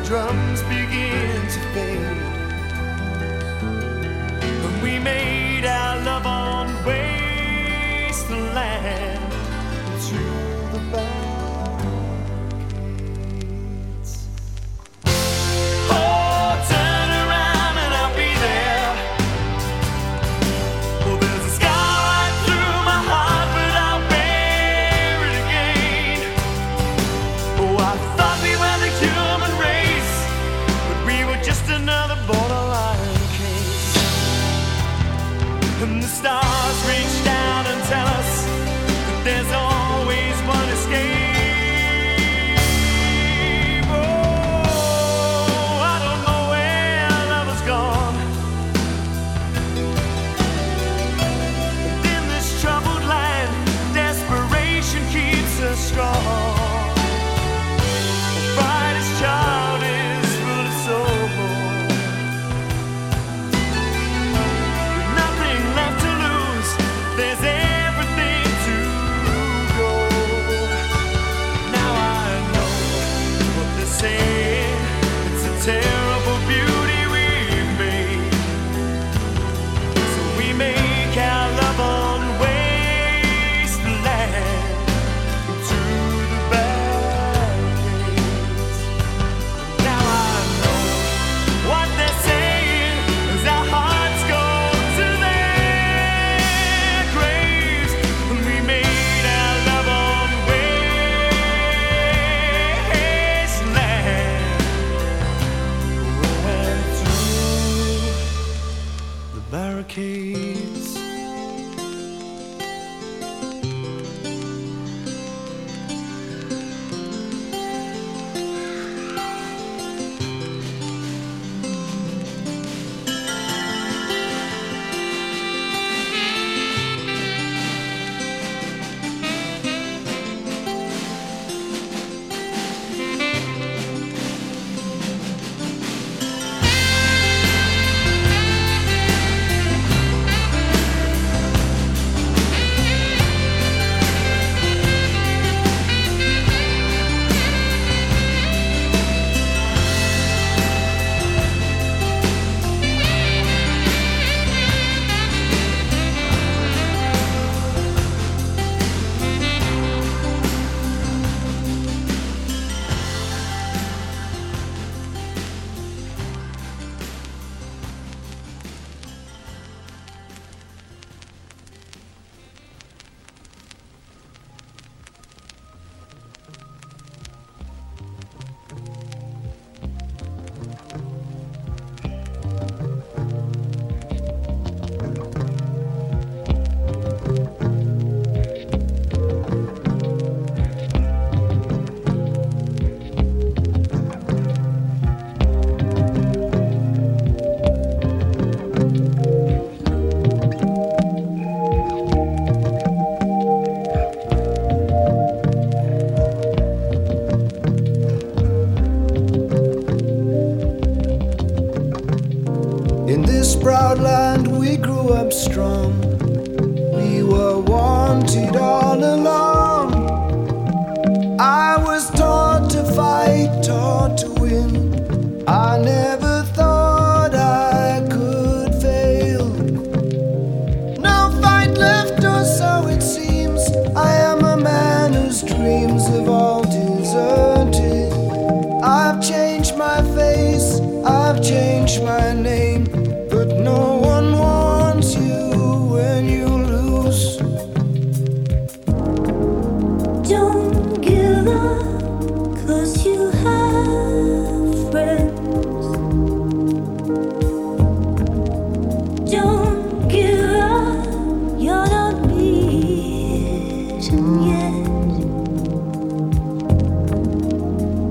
drums 0.09 0.63
begin 0.63 1.43
to 1.49 1.61
fade. 1.75 2.28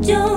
Don't 0.07 0.36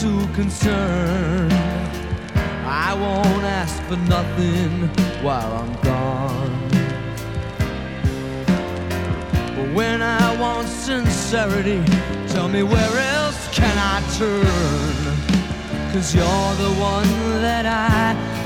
Too 0.00 0.26
concerned. 0.32 1.52
I 2.64 2.94
won't 2.94 3.44
ask 3.44 3.82
for 3.82 3.96
nothing 3.96 4.88
while 5.22 5.52
I'm 5.60 5.74
gone. 5.82 6.68
But 9.56 9.74
when 9.74 10.00
I 10.00 10.40
want 10.40 10.68
sincerity, 10.68 11.84
tell 12.28 12.48
me 12.48 12.62
where 12.62 12.96
else 13.14 13.54
can 13.54 13.76
I 13.76 14.00
turn? 14.16 15.92
Cause 15.92 16.14
you're 16.14 16.54
the 16.64 16.72
one 16.80 17.42
that 17.42 17.66
I 17.66 18.39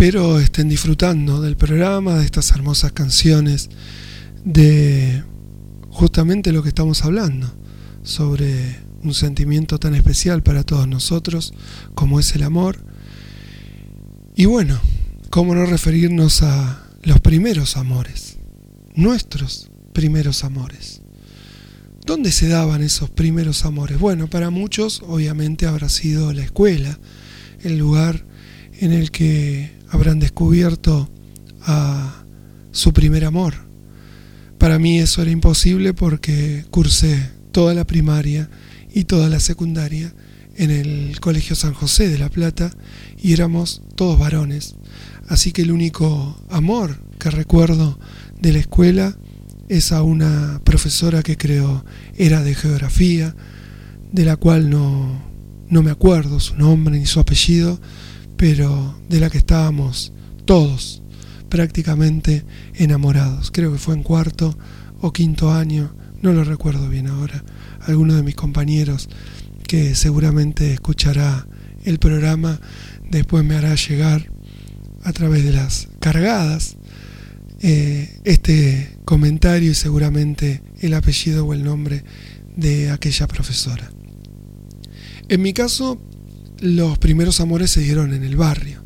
Espero 0.00 0.40
estén 0.40 0.70
disfrutando 0.70 1.42
del 1.42 1.58
programa, 1.58 2.16
de 2.16 2.24
estas 2.24 2.52
hermosas 2.52 2.92
canciones, 2.92 3.68
de 4.46 5.22
justamente 5.90 6.52
lo 6.52 6.62
que 6.62 6.70
estamos 6.70 7.04
hablando, 7.04 7.52
sobre 8.02 8.78
un 9.02 9.12
sentimiento 9.12 9.76
tan 9.76 9.94
especial 9.94 10.42
para 10.42 10.62
todos 10.62 10.88
nosotros 10.88 11.52
como 11.94 12.18
es 12.18 12.34
el 12.34 12.44
amor. 12.44 12.82
Y 14.34 14.46
bueno, 14.46 14.80
¿cómo 15.28 15.54
no 15.54 15.66
referirnos 15.66 16.42
a 16.42 16.82
los 17.02 17.20
primeros 17.20 17.76
amores? 17.76 18.38
Nuestros 18.94 19.70
primeros 19.92 20.44
amores. 20.44 21.02
¿Dónde 22.06 22.32
se 22.32 22.48
daban 22.48 22.80
esos 22.80 23.10
primeros 23.10 23.66
amores? 23.66 23.98
Bueno, 23.98 24.28
para 24.28 24.48
muchos 24.48 25.02
obviamente 25.06 25.66
habrá 25.66 25.90
sido 25.90 26.32
la 26.32 26.42
escuela, 26.42 26.98
el 27.60 27.76
lugar 27.76 28.24
en 28.80 28.92
el 28.92 29.10
que 29.10 29.78
habrán 29.90 30.18
descubierto 30.18 31.10
a 31.62 32.24
su 32.70 32.92
primer 32.92 33.24
amor. 33.24 33.54
Para 34.58 34.78
mí 34.78 34.98
eso 34.98 35.22
era 35.22 35.30
imposible 35.30 35.94
porque 35.94 36.64
cursé 36.70 37.30
toda 37.52 37.74
la 37.74 37.86
primaria 37.86 38.50
y 38.92 39.04
toda 39.04 39.28
la 39.28 39.40
secundaria 39.40 40.14
en 40.56 40.70
el 40.70 41.20
Colegio 41.20 41.56
San 41.56 41.72
José 41.72 42.08
de 42.08 42.18
La 42.18 42.28
Plata 42.28 42.70
y 43.18 43.32
éramos 43.32 43.82
todos 43.94 44.18
varones. 44.18 44.76
Así 45.28 45.52
que 45.52 45.62
el 45.62 45.72
único 45.72 46.44
amor 46.50 47.02
que 47.18 47.30
recuerdo 47.30 47.98
de 48.40 48.52
la 48.52 48.58
escuela 48.58 49.16
es 49.68 49.92
a 49.92 50.02
una 50.02 50.60
profesora 50.64 51.22
que 51.22 51.36
creo 51.36 51.84
era 52.16 52.42
de 52.42 52.54
geografía, 52.54 53.34
de 54.12 54.24
la 54.24 54.36
cual 54.36 54.68
no, 54.68 55.22
no 55.68 55.82
me 55.82 55.90
acuerdo 55.90 56.40
su 56.40 56.56
nombre 56.56 56.98
ni 56.98 57.06
su 57.06 57.20
apellido, 57.20 57.80
pero 58.40 58.98
de 59.10 59.20
la 59.20 59.28
que 59.28 59.36
estábamos 59.36 60.14
todos 60.46 61.02
prácticamente 61.50 62.42
enamorados. 62.72 63.50
Creo 63.50 63.70
que 63.70 63.78
fue 63.78 63.94
en 63.94 64.02
cuarto 64.02 64.56
o 65.02 65.12
quinto 65.12 65.52
año, 65.52 65.94
no 66.22 66.32
lo 66.32 66.42
recuerdo 66.42 66.88
bien 66.88 67.08
ahora. 67.08 67.44
Alguno 67.82 68.14
de 68.14 68.22
mis 68.22 68.36
compañeros 68.36 69.10
que 69.68 69.94
seguramente 69.94 70.72
escuchará 70.72 71.46
el 71.84 71.98
programa 71.98 72.58
después 73.10 73.44
me 73.44 73.56
hará 73.56 73.74
llegar 73.74 74.32
a 75.04 75.12
través 75.12 75.44
de 75.44 75.52
las 75.52 75.88
cargadas 76.00 76.78
eh, 77.60 78.20
este 78.24 78.96
comentario 79.04 79.72
y 79.72 79.74
seguramente 79.74 80.62
el 80.80 80.94
apellido 80.94 81.44
o 81.44 81.52
el 81.52 81.62
nombre 81.62 82.04
de 82.56 82.88
aquella 82.90 83.26
profesora. 83.26 83.92
En 85.28 85.42
mi 85.42 85.52
caso, 85.52 86.00
los 86.60 86.98
primeros 86.98 87.40
amores 87.40 87.70
se 87.70 87.80
dieron 87.80 88.12
en 88.12 88.24
el 88.24 88.36
barrio. 88.36 88.82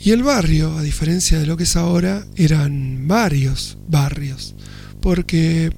Y 0.00 0.12
el 0.12 0.22
barrio, 0.22 0.76
a 0.78 0.82
diferencia 0.82 1.38
de 1.38 1.46
lo 1.46 1.56
que 1.56 1.64
es 1.64 1.76
ahora, 1.76 2.24
eran 2.36 3.08
varios 3.08 3.78
barrios, 3.88 4.54
porque 5.00 5.72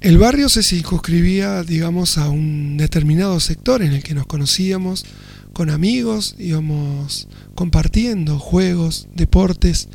el 0.00 0.16
barrio 0.16 0.48
se 0.48 0.62
circunscribía, 0.62 1.62
digamos, 1.62 2.16
a 2.16 2.30
un 2.30 2.78
determinado 2.78 3.38
sector 3.40 3.82
en 3.82 3.92
el 3.92 4.02
que 4.02 4.14
nos 4.14 4.26
conocíamos 4.26 5.04
con 5.52 5.68
amigos, 5.68 6.36
íbamos 6.38 7.28
compartiendo 7.54 8.38
juegos, 8.38 9.08
deportes, 9.14 9.88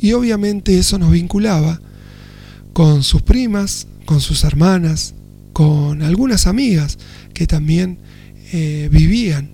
y 0.00 0.14
obviamente 0.14 0.78
eso 0.78 0.98
nos 0.98 1.12
vinculaba 1.12 1.80
con 2.72 3.04
sus 3.04 3.22
primas, 3.22 3.86
con 4.04 4.20
sus 4.20 4.42
hermanas, 4.42 5.14
con 5.52 6.02
algunas 6.02 6.48
amigas 6.48 6.98
que 7.34 7.46
también 7.46 7.98
eh, 8.52 8.88
vivían 8.90 9.50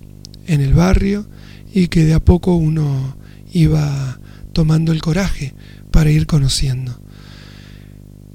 en 0.47 0.61
el 0.61 0.73
barrio 0.73 1.27
y 1.73 1.87
que 1.87 2.05
de 2.05 2.13
a 2.13 2.19
poco 2.19 2.55
uno 2.55 3.15
iba 3.53 4.19
tomando 4.53 4.91
el 4.91 5.01
coraje 5.01 5.53
para 5.91 6.11
ir 6.11 6.25
conociendo. 6.25 6.99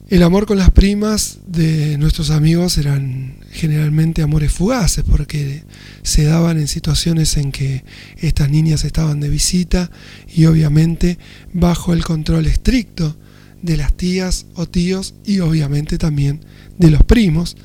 El 0.09 0.23
amor 0.23 0.47
con 0.47 0.59
las 0.59 0.71
primas 0.71 1.39
de 1.47 1.97
nuestros 1.99 2.31
amigos 2.31 2.79
eran 2.79 3.37
generalmente 3.53 4.23
amores 4.23 4.53
fugaces 4.53 5.03
porque 5.03 5.65
se 6.03 6.25
daban 6.25 6.59
en 6.59 6.69
situaciones 6.69 7.37
en 7.37 7.53
que 7.53 7.85
estas 8.19 8.51
niñas 8.51 8.85
estaban 8.85 9.19
de 9.21 9.31
visita 9.31 9.91
y 10.29 10.45
obviamente 10.45 11.19
bajo 11.53 11.95
el 11.95 12.05
control 12.05 12.47
estricto 12.47 13.17
de 13.63 13.77
las 13.79 13.95
tías 13.95 14.47
o 14.55 14.67
tíos 14.67 15.15
y 15.25 15.41
obviamente 15.41 15.97
también 15.97 16.45
de 16.79 16.91
los 16.91 17.03
primos 17.03 17.57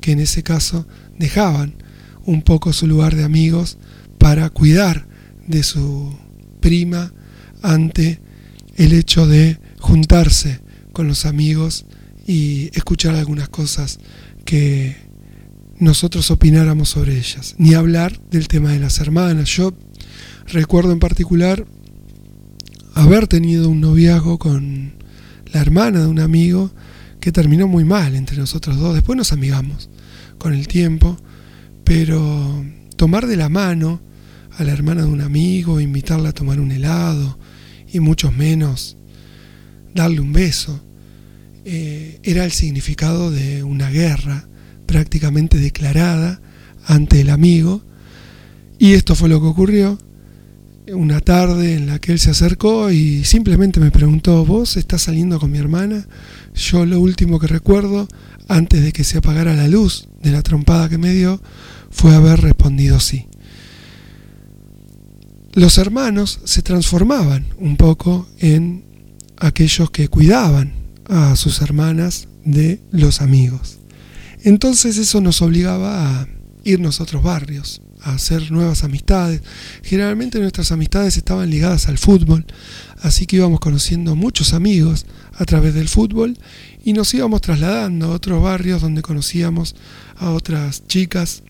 que 0.00 0.12
en 0.12 0.20
ese 0.20 0.44
caso 0.44 0.86
dejaban 1.18 1.74
un 2.28 2.42
poco 2.42 2.74
su 2.74 2.86
lugar 2.86 3.16
de 3.16 3.24
amigos 3.24 3.78
para 4.18 4.50
cuidar 4.50 5.06
de 5.46 5.62
su 5.62 6.14
prima 6.60 7.10
ante 7.62 8.20
el 8.76 8.92
hecho 8.92 9.26
de 9.26 9.58
juntarse 9.80 10.60
con 10.92 11.08
los 11.08 11.24
amigos 11.24 11.86
y 12.26 12.68
escuchar 12.76 13.14
algunas 13.14 13.48
cosas 13.48 13.98
que 14.44 14.98
nosotros 15.78 16.30
opináramos 16.30 16.90
sobre 16.90 17.16
ellas, 17.16 17.54
ni 17.56 17.72
hablar 17.72 18.20
del 18.30 18.46
tema 18.46 18.72
de 18.72 18.80
las 18.80 19.00
hermanas. 19.00 19.48
Yo 19.48 19.72
recuerdo 20.48 20.92
en 20.92 20.98
particular 20.98 21.64
haber 22.92 23.26
tenido 23.26 23.70
un 23.70 23.80
noviazgo 23.80 24.38
con 24.38 24.92
la 25.50 25.62
hermana 25.62 26.00
de 26.00 26.08
un 26.08 26.20
amigo 26.20 26.72
que 27.20 27.32
terminó 27.32 27.68
muy 27.68 27.84
mal 27.84 28.14
entre 28.14 28.36
nosotros 28.36 28.76
dos. 28.76 28.94
Después 28.94 29.16
nos 29.16 29.32
amigamos 29.32 29.88
con 30.36 30.52
el 30.52 30.68
tiempo, 30.68 31.16
pero 31.88 32.66
tomar 32.96 33.26
de 33.26 33.36
la 33.36 33.48
mano 33.48 34.02
a 34.58 34.62
la 34.62 34.72
hermana 34.72 35.04
de 35.04 35.08
un 35.08 35.22
amigo, 35.22 35.80
invitarla 35.80 36.28
a 36.28 36.32
tomar 36.34 36.60
un 36.60 36.70
helado 36.70 37.38
y 37.90 37.98
mucho 37.98 38.30
menos 38.30 38.98
darle 39.94 40.20
un 40.20 40.34
beso, 40.34 40.84
eh, 41.64 42.20
era 42.22 42.44
el 42.44 42.52
significado 42.52 43.30
de 43.30 43.62
una 43.62 43.88
guerra 43.88 44.46
prácticamente 44.84 45.56
declarada 45.56 46.42
ante 46.84 47.22
el 47.22 47.30
amigo. 47.30 47.82
Y 48.78 48.92
esto 48.92 49.14
fue 49.14 49.30
lo 49.30 49.40
que 49.40 49.46
ocurrió. 49.46 49.98
Una 50.92 51.20
tarde 51.20 51.74
en 51.74 51.86
la 51.86 52.00
que 52.00 52.12
él 52.12 52.18
se 52.18 52.30
acercó 52.30 52.90
y 52.90 53.24
simplemente 53.24 53.80
me 53.80 53.90
preguntó, 53.90 54.44
¿vos 54.44 54.76
estás 54.76 55.02
saliendo 55.02 55.40
con 55.40 55.50
mi 55.50 55.56
hermana? 55.56 56.06
Yo 56.54 56.84
lo 56.84 57.00
último 57.00 57.38
que 57.38 57.46
recuerdo, 57.46 58.08
antes 58.46 58.82
de 58.82 58.92
que 58.92 59.04
se 59.04 59.18
apagara 59.18 59.54
la 59.54 59.68
luz 59.68 60.06
de 60.22 60.32
la 60.32 60.42
trompada 60.42 60.88
que 60.88 60.98
me 60.98 61.12
dio, 61.12 61.40
fue 61.90 62.14
haber 62.14 62.40
respondido 62.40 63.00
sí. 63.00 63.26
Los 65.54 65.78
hermanos 65.78 66.40
se 66.44 66.62
transformaban 66.62 67.46
un 67.58 67.76
poco 67.76 68.28
en 68.38 68.84
aquellos 69.38 69.90
que 69.90 70.08
cuidaban 70.08 70.72
a 71.08 71.36
sus 71.36 71.60
hermanas 71.62 72.28
de 72.44 72.80
los 72.90 73.20
amigos. 73.20 73.78
Entonces 74.44 74.98
eso 74.98 75.20
nos 75.20 75.42
obligaba 75.42 76.20
a 76.20 76.28
irnos 76.64 77.00
a 77.00 77.02
otros 77.04 77.22
barrios, 77.22 77.82
a 78.02 78.14
hacer 78.14 78.52
nuevas 78.52 78.84
amistades. 78.84 79.42
Generalmente 79.82 80.38
nuestras 80.38 80.70
amistades 80.70 81.16
estaban 81.16 81.50
ligadas 81.50 81.88
al 81.88 81.98
fútbol, 81.98 82.46
así 83.02 83.26
que 83.26 83.36
íbamos 83.36 83.60
conociendo 83.60 84.14
muchos 84.14 84.52
amigos 84.52 85.06
a 85.34 85.44
través 85.44 85.74
del 85.74 85.88
fútbol 85.88 86.38
y 86.84 86.92
nos 86.92 87.12
íbamos 87.14 87.40
trasladando 87.40 88.06
a 88.06 88.14
otros 88.14 88.42
barrios 88.42 88.82
donde 88.82 89.02
conocíamos 89.02 89.74
a 90.16 90.30
otras 90.30 90.86
chicas 90.86 91.42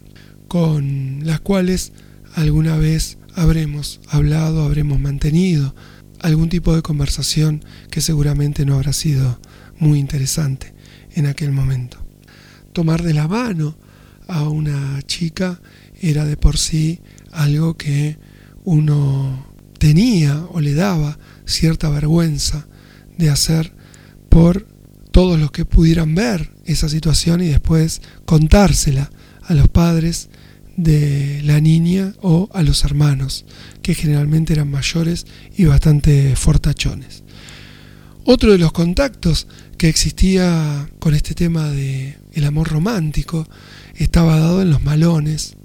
con 0.49 1.21
las 1.25 1.41
cuales 1.41 1.93
alguna 2.35 2.77
vez 2.77 3.19
habremos 3.35 4.01
hablado, 4.09 4.65
habremos 4.65 4.99
mantenido 4.99 5.75
algún 6.21 6.49
tipo 6.49 6.75
de 6.75 6.83
conversación 6.83 7.65
que 7.91 8.01
seguramente 8.01 8.65
no 8.65 8.75
habrá 8.75 8.93
sido 8.93 9.41
muy 9.79 9.99
interesante 9.99 10.75
en 11.13 11.27
aquel 11.27 11.53
momento. 11.53 12.05
Tomar 12.73 13.03
de 13.03 13.15
la 13.15 13.29
mano 13.29 13.77
a 14.27 14.49
una 14.49 15.01
chica 15.03 15.61
era 16.01 16.25
de 16.25 16.37
por 16.37 16.59
sí 16.59 17.01
algo 17.33 17.77
que 17.77 18.19
uno 18.65 19.47
tenía 19.79 20.45
o 20.51 20.61
le 20.61 20.75
daba 20.75 21.19
cierta 21.45 21.89
vergüenza 21.89 22.67
de 23.17 23.31
hacer 23.31 23.75
por 24.29 24.67
todos 25.13 25.39
los 25.39 25.51
que 25.51 25.65
pudieran 25.65 26.15
ver 26.15 26.53
esa 26.65 26.89
situación 26.89 27.41
y 27.41 27.49
después 27.49 28.03
contársela 28.25 29.11
a 29.43 29.55
los 29.55 29.69
padres 29.69 30.29
de 30.79 31.43
la 31.43 31.61
niña 31.61 32.15
o 32.23 32.49
a 32.55 32.63
los 32.63 32.85
hermanos, 32.85 33.45
que 33.83 33.95
generalmente 33.95 34.53
eran 34.53 34.71
mayores 34.71 35.27
y 35.57 35.65
bastante 35.65 36.37
fortachones. 36.37 37.25
Otro 38.25 38.53
de 38.53 38.59
los 38.59 38.71
contactos 38.71 39.49
que 39.77 39.89
existía 39.89 40.89
con 41.01 41.15
este 41.15 41.35
tema 41.35 41.69
de 41.71 42.17
el 42.33 42.45
amor 42.45 42.69
romántico 42.69 43.49
estaba 43.97 44.39
dado 44.39 44.63
en 44.63 44.71
los 44.71 44.85
malones, 44.85 45.57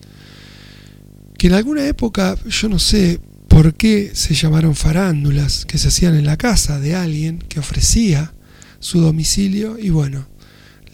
que 1.38 1.48
en 1.48 1.54
alguna 1.54 1.86
época 1.86 2.36
yo 2.50 2.68
no 2.68 2.80
sé 2.80 3.20
por 3.48 3.76
qué 3.76 4.12
se 4.16 4.34
llamaron 4.34 4.76
farándulas, 4.76 5.66
que 5.66 5.78
se 5.78 5.90
hacían 5.90 6.16
en 6.16 6.26
la 6.26 6.38
casa 6.38 6.80
de 6.80 6.96
alguien 6.96 7.38
que 7.38 7.60
ofrecía 7.60 8.34
su 8.80 9.00
domicilio 9.00 9.78
y 9.78 9.92
bueno, 9.92 10.26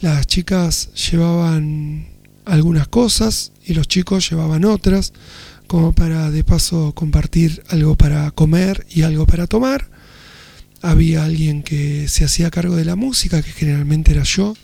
las 0.02 0.28
chicas 0.28 0.90
llevaban 1.10 2.09
algunas 2.50 2.88
cosas 2.88 3.52
y 3.66 3.74
los 3.74 3.88
chicos 3.88 4.30
llevaban 4.30 4.66
otras, 4.66 5.14
como 5.68 5.94
para 5.94 6.32
de 6.32 6.44
paso 6.44 6.94
compartir 6.96 7.64
algo 7.70 7.96
para 7.96 8.32
comer 8.32 8.86
y 8.90 9.04
algo 9.04 9.26
para 9.26 9.48
tomar. 9.48 9.90
Había 10.82 11.26
alguien 11.26 11.62
que 11.62 12.08
se 12.08 12.26
hacía 12.26 12.50
cargo 12.50 12.76
de 12.76 12.86
la 12.86 12.96
música, 12.96 13.42
que 13.42 13.52
generalmente 13.52 14.12
era 14.12 14.24
yo, 14.24 14.56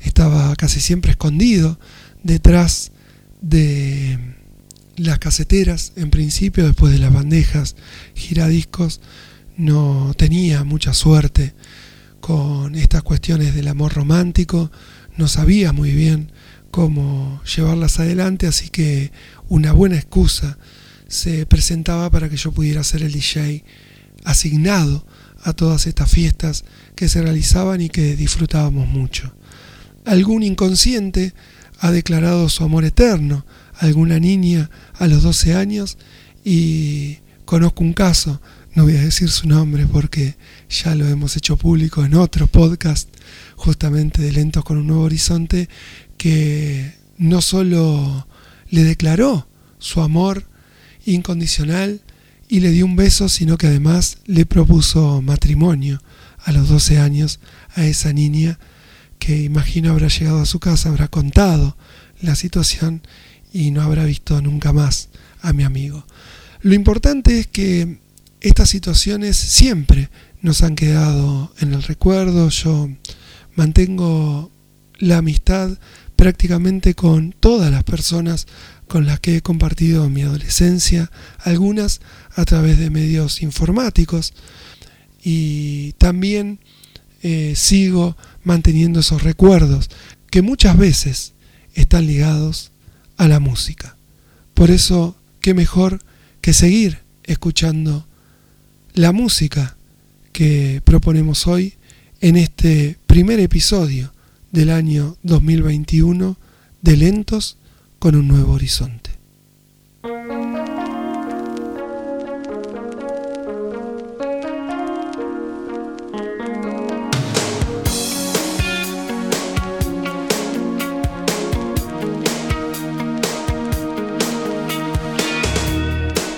estaba 0.00 0.54
casi 0.56 0.80
siempre 0.80 1.12
escondido 1.12 1.78
detrás 2.22 2.92
de 3.40 4.18
las 4.96 5.18
caseteras, 5.18 5.92
en 5.96 6.10
principio, 6.10 6.66
después 6.66 6.92
de 6.92 6.98
las 6.98 7.12
bandejas, 7.12 7.76
giradiscos, 8.14 9.00
no 9.56 10.14
tenía 10.16 10.64
mucha 10.64 10.94
suerte 10.94 11.54
con 12.20 12.74
estas 12.74 13.02
cuestiones 13.02 13.54
del 13.54 13.68
amor 13.68 13.92
romántico, 13.92 14.72
no 15.16 15.28
sabía 15.28 15.72
muy 15.72 15.92
bien 15.92 16.32
cómo 16.74 17.40
llevarlas 17.44 18.00
adelante, 18.00 18.48
así 18.48 18.68
que 18.68 19.12
una 19.48 19.70
buena 19.70 19.94
excusa 19.94 20.58
se 21.06 21.46
presentaba 21.46 22.10
para 22.10 22.28
que 22.28 22.36
yo 22.36 22.50
pudiera 22.50 22.82
ser 22.82 23.04
el 23.04 23.12
DJ 23.12 23.62
asignado 24.24 25.06
a 25.44 25.52
todas 25.52 25.86
estas 25.86 26.10
fiestas 26.10 26.64
que 26.96 27.08
se 27.08 27.22
realizaban 27.22 27.80
y 27.80 27.90
que 27.90 28.16
disfrutábamos 28.16 28.88
mucho. 28.88 29.32
Algún 30.04 30.42
inconsciente 30.42 31.32
ha 31.78 31.92
declarado 31.92 32.48
su 32.48 32.64
amor 32.64 32.84
eterno 32.84 33.46
a 33.76 33.84
alguna 33.84 34.18
niña 34.18 34.68
a 34.94 35.06
los 35.06 35.22
12 35.22 35.54
años 35.54 35.96
y 36.44 37.18
conozco 37.44 37.84
un 37.84 37.92
caso, 37.92 38.42
no 38.74 38.82
voy 38.82 38.96
a 38.96 39.02
decir 39.02 39.30
su 39.30 39.46
nombre 39.46 39.86
porque 39.86 40.36
ya 40.68 40.96
lo 40.96 41.06
hemos 41.06 41.36
hecho 41.36 41.56
público 41.56 42.04
en 42.04 42.14
otro 42.14 42.48
podcast, 42.48 43.08
justamente 43.54 44.20
de 44.20 44.32
Lentos 44.32 44.64
con 44.64 44.78
un 44.78 44.88
Nuevo 44.88 45.04
Horizonte, 45.04 45.68
que 46.24 46.94
no 47.18 47.42
solo 47.42 48.26
le 48.70 48.82
declaró 48.82 49.46
su 49.78 50.00
amor 50.00 50.46
incondicional, 51.04 52.00
y 52.48 52.60
le 52.60 52.70
dio 52.70 52.86
un 52.86 52.96
beso, 52.96 53.28
sino 53.28 53.58
que 53.58 53.66
además 53.66 54.16
le 54.24 54.46
propuso 54.46 55.20
matrimonio 55.20 56.00
a 56.38 56.52
los 56.52 56.70
12 56.70 56.98
años 56.98 57.40
a 57.74 57.84
esa 57.84 58.14
niña 58.14 58.58
que 59.18 59.42
imagino 59.42 59.90
habrá 59.90 60.08
llegado 60.08 60.40
a 60.40 60.46
su 60.46 60.60
casa, 60.60 60.88
habrá 60.88 61.08
contado 61.08 61.76
la 62.22 62.34
situación 62.36 63.02
y 63.52 63.70
no 63.70 63.82
habrá 63.82 64.06
visto 64.06 64.40
nunca 64.40 64.72
más 64.72 65.10
a 65.42 65.52
mi 65.52 65.62
amigo. 65.62 66.06
Lo 66.62 66.72
importante 66.72 67.38
es 67.38 67.48
que 67.48 67.98
estas 68.40 68.70
situaciones 68.70 69.36
siempre 69.36 70.08
nos 70.40 70.62
han 70.62 70.74
quedado 70.74 71.52
en 71.60 71.74
el 71.74 71.82
recuerdo. 71.82 72.48
Yo 72.48 72.88
mantengo 73.56 74.50
la 74.98 75.18
amistad 75.18 75.78
prácticamente 76.24 76.94
con 76.94 77.34
todas 77.38 77.70
las 77.70 77.84
personas 77.84 78.46
con 78.88 79.04
las 79.04 79.20
que 79.20 79.36
he 79.36 79.42
compartido 79.42 80.08
mi 80.08 80.22
adolescencia, 80.22 81.10
algunas 81.40 82.00
a 82.34 82.46
través 82.46 82.78
de 82.78 82.88
medios 82.88 83.42
informáticos 83.42 84.32
y 85.22 85.92
también 85.98 86.60
eh, 87.22 87.52
sigo 87.56 88.16
manteniendo 88.42 89.00
esos 89.00 89.22
recuerdos 89.22 89.90
que 90.30 90.40
muchas 90.40 90.78
veces 90.78 91.34
están 91.74 92.06
ligados 92.06 92.72
a 93.18 93.28
la 93.28 93.38
música. 93.38 93.98
Por 94.54 94.70
eso, 94.70 95.18
qué 95.42 95.52
mejor 95.52 96.00
que 96.40 96.54
seguir 96.54 97.00
escuchando 97.24 98.06
la 98.94 99.12
música 99.12 99.76
que 100.32 100.80
proponemos 100.86 101.46
hoy 101.46 101.74
en 102.22 102.36
este 102.36 102.96
primer 103.06 103.40
episodio 103.40 104.13
del 104.54 104.70
año 104.70 105.16
2021 105.24 106.36
de 106.80 106.96
Lentos 106.96 107.58
con 107.98 108.14
un 108.14 108.28
nuevo 108.28 108.52
horizonte. 108.52 109.10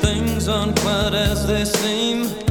Things 0.00 0.48
aren't 0.48 0.74
quite 0.80 1.12
as 1.12 1.46
they 1.46 1.66
seem 1.66 2.45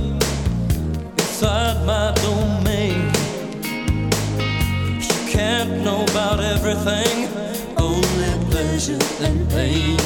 everything, 6.68 7.30
only 7.78 8.46
pleasure 8.50 8.98
and 9.22 9.48
pain. 9.52 10.00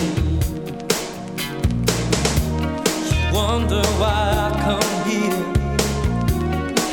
Wonder 3.31 3.81
why 3.97 4.19
I 4.43 4.51
come 4.65 4.91
here, 5.09 5.43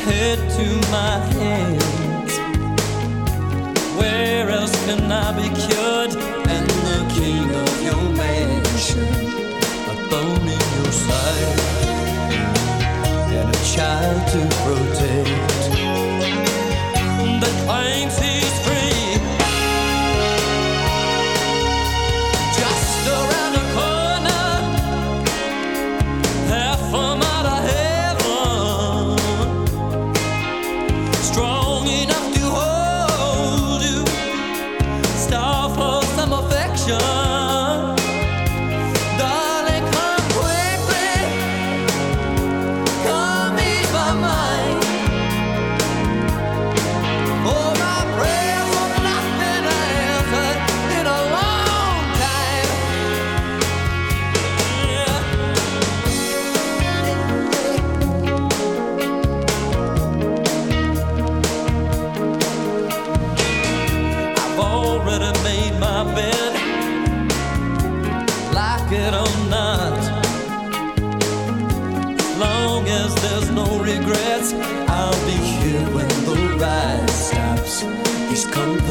head 0.07 0.39
to 0.57 0.67
my 0.89 1.19
hands. 1.35 2.33
Where 3.99 4.49
else 4.49 4.75
can 4.85 5.11
I 5.11 5.33
be 5.35 5.49
cured? 5.49 6.15
And 6.53 6.69
the 6.87 6.99
king 7.17 7.49
of 7.63 7.83
your 7.83 8.03
mansion, 8.15 9.09
a 9.91 9.95
bone 10.09 10.47
in 10.47 10.65
your 10.77 10.93
side, 10.93 11.59
and 13.35 13.49
a 13.53 13.59
child 13.75 14.21
to 14.31 14.41
protect. 14.63 15.63
That 17.41 17.55
claims 17.65 18.17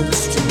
the 0.02 0.12
street. 0.12 0.45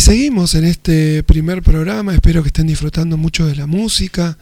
Seguimos 0.00 0.54
en 0.54 0.64
este 0.64 1.22
primer 1.24 1.62
programa, 1.62 2.14
espero 2.14 2.42
que 2.42 2.48
estén 2.48 2.66
disfrutando 2.66 3.18
mucho 3.18 3.46
de 3.46 3.54
la 3.54 3.66
música 3.66 4.38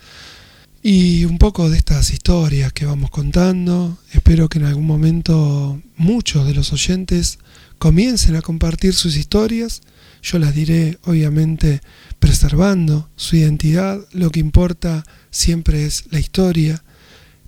y 0.85 1.25
un 1.25 1.37
poco 1.37 1.69
de 1.69 1.77
estas 1.77 2.13
historias 2.13 2.73
que 2.73 2.87
vamos 2.87 3.11
contando. 3.11 3.99
Espero 4.13 4.49
que 4.49 4.61
en 4.61 4.67
algún 4.67 4.87
momento 4.87 5.83
muchos 5.97 6.47
de 6.47 6.55
los 6.55 6.73
oyentes 6.73 7.41
comiencen 7.79 8.37
a 8.37 8.41
compartir 8.41 8.95
sus 8.95 9.17
historias. 9.17 9.83
Yo 10.23 10.39
las 10.39 10.55
diré 10.55 11.01
obviamente 11.03 11.81
preservando 12.21 13.11
su 13.17 13.35
identidad. 13.35 13.99
Lo 14.13 14.31
que 14.31 14.39
importa 14.39 15.03
siempre 15.33 15.87
es 15.87 16.05
la 16.13 16.21
historia. 16.21 16.85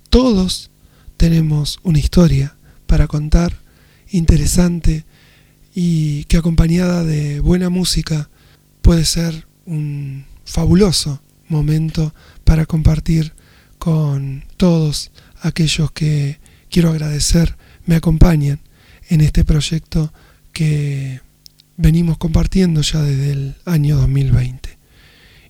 Todos 0.09 0.69
tenemos 1.15 1.79
una 1.81 1.99
historia 1.99 2.57
para 2.87 3.07
contar, 3.07 3.57
interesante 4.09 5.05
y 5.73 6.25
que 6.25 6.37
acompañada 6.37 7.03
de 7.03 7.39
buena 7.39 7.69
música 7.69 8.29
puede 8.81 9.05
ser 9.05 9.47
un 9.65 10.25
fabuloso 10.45 11.21
momento 11.47 12.13
para 12.43 12.65
compartir 12.65 13.33
con 13.77 14.43
todos 14.57 15.11
aquellos 15.41 15.91
que 15.91 16.39
quiero 16.69 16.89
agradecer 16.89 17.57
me 17.85 17.95
acompañan 17.95 18.59
en 19.09 19.21
este 19.21 19.43
proyecto 19.43 20.13
que 20.53 21.21
venimos 21.77 22.17
compartiendo 22.17 22.81
ya 22.81 23.01
desde 23.01 23.31
el 23.31 23.55
año 23.65 23.97
2020. 23.97 24.77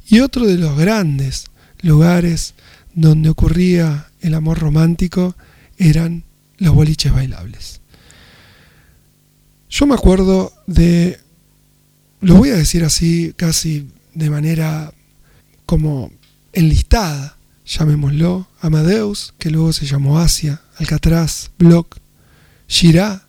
Y 0.08 0.20
otro 0.20 0.46
de 0.46 0.58
los 0.58 0.78
grandes 0.78 1.46
lugares 1.82 2.56
donde 2.94 3.30
ocurría 3.30 4.08
el 4.22 4.34
amor 4.34 4.60
romántico 4.60 5.36
eran 5.78 6.24
los 6.58 6.74
boliches 6.74 7.14
bailables. 7.14 7.81
Yo 9.72 9.86
me 9.86 9.94
acuerdo 9.94 10.52
de, 10.68 11.18
lo 12.20 12.36
voy 12.36 12.50
a 12.50 12.58
decir 12.58 12.84
así, 12.84 13.34
casi 13.38 13.88
de 14.14 14.30
manera 14.30 14.94
como 15.66 16.12
enlistada, 16.52 17.38
llamémoslo, 17.66 18.50
Amadeus, 18.60 19.34
que 19.40 19.50
luego 19.50 19.72
se 19.72 19.86
llamó 19.86 20.20
Asia, 20.20 20.62
Alcatraz, 20.76 21.52
Block, 21.58 22.00
Girá, 22.68 23.26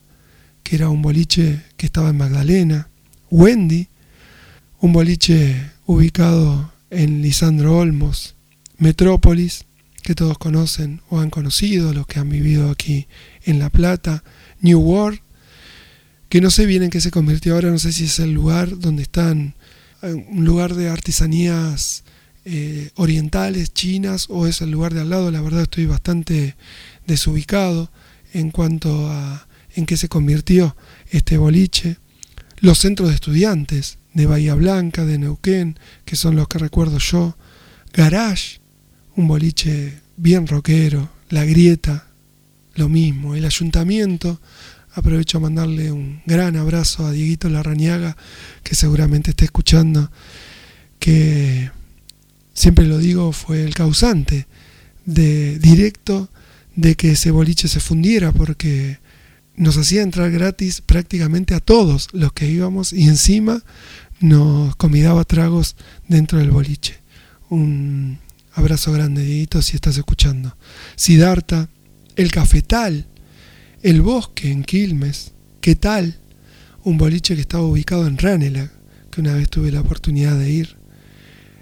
que 0.64 0.74
era 0.74 0.89
un 0.89 1.01
boliche 1.01 1.62
que 1.77 1.86
estaba 1.86 2.10
en 2.10 2.16
Magdalena, 2.16 2.89
Wendy, 3.31 3.86
un 4.81 4.93
boliche 4.93 5.70
ubicado 5.86 6.73
en 6.90 7.23
Lisandro 7.23 7.78
Olmos, 7.78 8.35
Metrópolis, 8.78 9.64
que 10.02 10.16
todos 10.16 10.39
conocen 10.39 11.02
o 11.09 11.20
han 11.20 11.31
conocido, 11.31 11.93
los 11.93 12.09
que 12.09 12.19
han 12.19 12.28
vivido 12.28 12.69
aquí 12.69 13.06
en 13.44 13.60
La 13.60 13.70
Plata, 13.70 14.24
New 14.60 14.81
World, 14.81 15.20
que 16.32 16.40
no 16.40 16.50
sé 16.50 16.64
bien 16.64 16.82
en 16.82 16.88
qué 16.88 17.02
se 17.02 17.10
convirtió 17.10 17.52
ahora, 17.52 17.70
no 17.70 17.78
sé 17.78 17.92
si 17.92 18.04
es 18.04 18.18
el 18.18 18.32
lugar 18.32 18.78
donde 18.78 19.02
están, 19.02 19.54
eh, 20.00 20.14
un 20.14 20.46
lugar 20.46 20.74
de 20.74 20.88
artesanías 20.88 22.04
eh, 22.46 22.88
orientales, 22.94 23.74
chinas, 23.74 24.28
o 24.30 24.46
es 24.46 24.62
el 24.62 24.70
lugar 24.70 24.94
de 24.94 25.02
al 25.02 25.10
lado, 25.10 25.30
la 25.30 25.42
verdad 25.42 25.60
estoy 25.60 25.84
bastante 25.84 26.56
desubicado 27.06 27.90
en 28.32 28.50
cuanto 28.50 29.10
a 29.10 29.46
en 29.74 29.84
qué 29.84 29.98
se 29.98 30.09
convirtió 30.09 30.74
este 31.10 31.36
boliche. 31.36 31.98
Los 32.60 32.78
centros 32.78 33.10
de 33.10 33.16
estudiantes 33.16 33.98
de 34.14 34.24
Bahía 34.24 34.54
Blanca, 34.54 35.04
de 35.04 35.18
Neuquén, 35.18 35.78
que 36.06 36.16
son 36.16 36.34
los 36.34 36.48
que 36.48 36.56
recuerdo 36.56 36.96
yo. 36.96 37.36
Garage, 37.92 38.62
un 39.16 39.28
boliche 39.28 40.00
bien 40.16 40.46
rockero. 40.46 41.10
La 41.28 41.44
Grieta, 41.44 42.06
lo 42.74 42.88
mismo. 42.88 43.34
El 43.34 43.44
ayuntamiento, 43.44 44.40
aprovecho 44.94 45.39
a 45.39 45.43
mandarle 45.43 45.93
un 45.93 46.23
gran 46.27 46.56
abrazo 46.56 47.06
a 47.06 47.12
Dieguito 47.12 47.48
Larrañaga, 47.48 48.16
que 48.62 48.74
seguramente 48.74 49.31
está 49.31 49.44
escuchando, 49.44 50.10
que 50.98 51.70
siempre 52.52 52.86
lo 52.86 52.98
digo, 52.98 53.32
fue 53.32 53.64
el 53.64 53.74
causante 53.74 54.47
de 55.05 55.59
directo 55.59 56.28
de 56.77 56.94
que 56.94 57.12
ese 57.12 57.31
boliche 57.31 57.69
se 57.69 57.81
fundiera, 57.81 58.32
porque 58.32 58.98
nos 59.56 59.77
hacía 59.77 60.02
entrar 60.02 60.31
gratis 60.31 60.81
prácticamente 60.81 61.55
a 61.55 61.60
todos 61.60 62.09
los 62.12 62.32
que 62.32 62.48
íbamos 62.48 62.93
y 62.93 63.05
encima 63.05 63.62
nos 64.20 64.77
convidaba 64.77 65.24
tragos 65.24 65.77
dentro 66.09 66.39
del 66.39 66.51
boliche. 66.51 67.01
Un 67.48 68.19
abrazo 68.55 68.93
grande, 68.93 69.24
Dieguito, 69.24 69.60
si 69.62 69.77
estás 69.77 69.97
escuchando. 69.97 70.56
Sidarta, 70.97 71.69
el 72.16 72.31
cafetal, 72.31 73.09
el 73.82 74.00
bosque 74.00 74.48
en 74.50 74.62
Quilmes, 74.62 75.32
¿qué 75.60 75.74
tal? 75.74 76.16
Un 76.84 76.98
boliche 76.98 77.34
que 77.34 77.40
estaba 77.40 77.64
ubicado 77.64 78.06
en 78.06 78.16
Ranelagh, 78.16 78.70
que 79.10 79.20
una 79.20 79.34
vez 79.34 79.48
tuve 79.50 79.72
la 79.72 79.80
oportunidad 79.80 80.38
de 80.38 80.50
ir. 80.50 80.76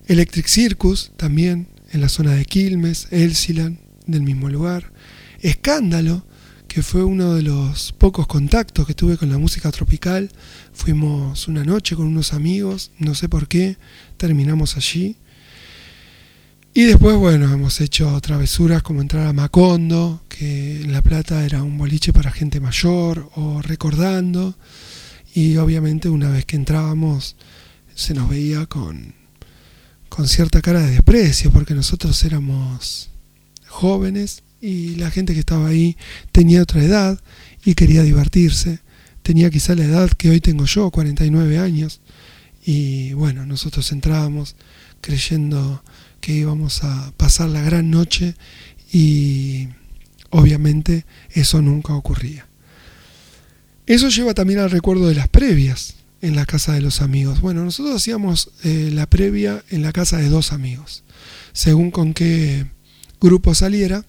Electric 0.07 0.47
Circus, 0.47 1.13
también 1.17 1.69
en 1.93 2.03
la 2.03 2.11
zona 2.11 2.35
de 2.35 2.45
Quilmes, 2.45 3.09
Elsilan, 3.11 3.79
del 4.07 4.23
mismo 4.23 4.51
lugar. 4.51 4.93
Escándalo, 5.41 6.27
que 6.69 6.83
fue 6.83 7.05
uno 7.05 7.35
de 7.35 7.43
los 7.43 7.93
pocos 7.93 8.27
contactos 8.27 8.87
que 8.87 8.95
tuve 8.95 9.17
con 9.17 9.31
la 9.31 9.39
música 9.39 9.71
tropical. 9.73 10.31
Fuimos 10.75 11.49
una 11.49 11.65
noche 11.65 11.97
con 11.97 12.07
unos 12.07 12.35
amigos, 12.35 12.91
no 12.99 13.15
sé 13.15 13.31
por 13.31 13.49
qué, 13.49 13.79
terminamos 14.19 14.77
allí. 14.77 15.17
Y 16.73 16.85
después, 16.85 17.17
bueno, 17.17 17.53
hemos 17.53 17.81
hecho 17.81 18.21
travesuras 18.21 18.83
como 18.83 19.01
entrar 19.01 19.27
a 19.27 19.33
Macondo, 19.33 20.23
que 20.29 20.83
en 20.83 20.93
La 20.93 21.03
Plata 21.03 21.45
era 21.45 21.65
un 21.65 21.77
boliche 21.77 22.13
para 22.13 22.31
gente 22.31 22.61
mayor, 22.61 23.29
o 23.35 23.61
recordando. 23.61 24.55
Y 25.35 25.57
obviamente 25.57 26.09
una 26.09 26.31
vez 26.31 26.45
que 26.45 26.55
entrábamos 26.55 27.35
se 27.97 28.15
nos 28.15 28.29
veía 28.29 28.67
con, 28.67 29.15
con 30.09 30.29
cierta 30.29 30.63
cara 30.63 30.81
de 30.81 30.93
desprecio, 30.93 31.51
porque 31.51 31.75
nosotros 31.75 32.23
éramos 32.25 33.11
jóvenes 33.67 34.45
y 34.61 34.95
la 34.95 35.11
gente 35.11 35.35
que 35.35 35.41
estaba 35.41 35.69
ahí 35.69 35.97
tenía 36.31 36.63
otra 36.63 36.85
edad 36.85 37.21
y 37.65 37.75
quería 37.75 38.05
divertirse. 38.05 38.79
Tenía 39.23 39.51
quizá 39.51 39.75
la 39.75 39.85
edad 39.85 40.09
que 40.13 40.31
hoy 40.31 40.41
tengo 40.41 40.67
yo, 40.67 40.93
49 40.93 41.59
años. 41.59 42.01
Y 42.65 43.13
bueno, 43.15 43.45
nosotros 43.45 43.91
entrábamos 43.91 44.55
creyendo 45.01 45.83
que 46.21 46.33
íbamos 46.33 46.85
a 46.85 47.13
pasar 47.17 47.49
la 47.49 47.63
gran 47.63 47.91
noche 47.91 48.35
y 48.93 49.69
obviamente 50.31 51.05
eso 51.31 51.63
nunca 51.63 51.95
ocurría. 51.95 52.47
Eso 53.87 54.09
lleva 54.09 54.35
también 54.35 54.61
al 54.61 54.71
recuerdo 54.71 55.09
de 55.09 55.15
las 55.15 55.29
previas 55.29 55.95
en 56.23 56.37
la 56.37 56.47
casa 56.47 56.75
de 56.75 56.81
los 56.81 57.01
amigos. 57.01 57.41
Bueno, 57.41 57.65
nosotros 57.65 57.97
hacíamos 57.97 58.51
eh, 58.63 58.91
la 58.93 59.07
previa 59.07 59.65
en 59.71 59.83
la 59.83 59.93
casa 59.93 60.19
de 60.19 60.29
dos 60.29 60.53
amigos, 60.53 61.03
según 61.53 61.91
con 61.91 62.15
qué 62.15 62.67
grupo 63.21 63.55
saliera. 63.55 64.05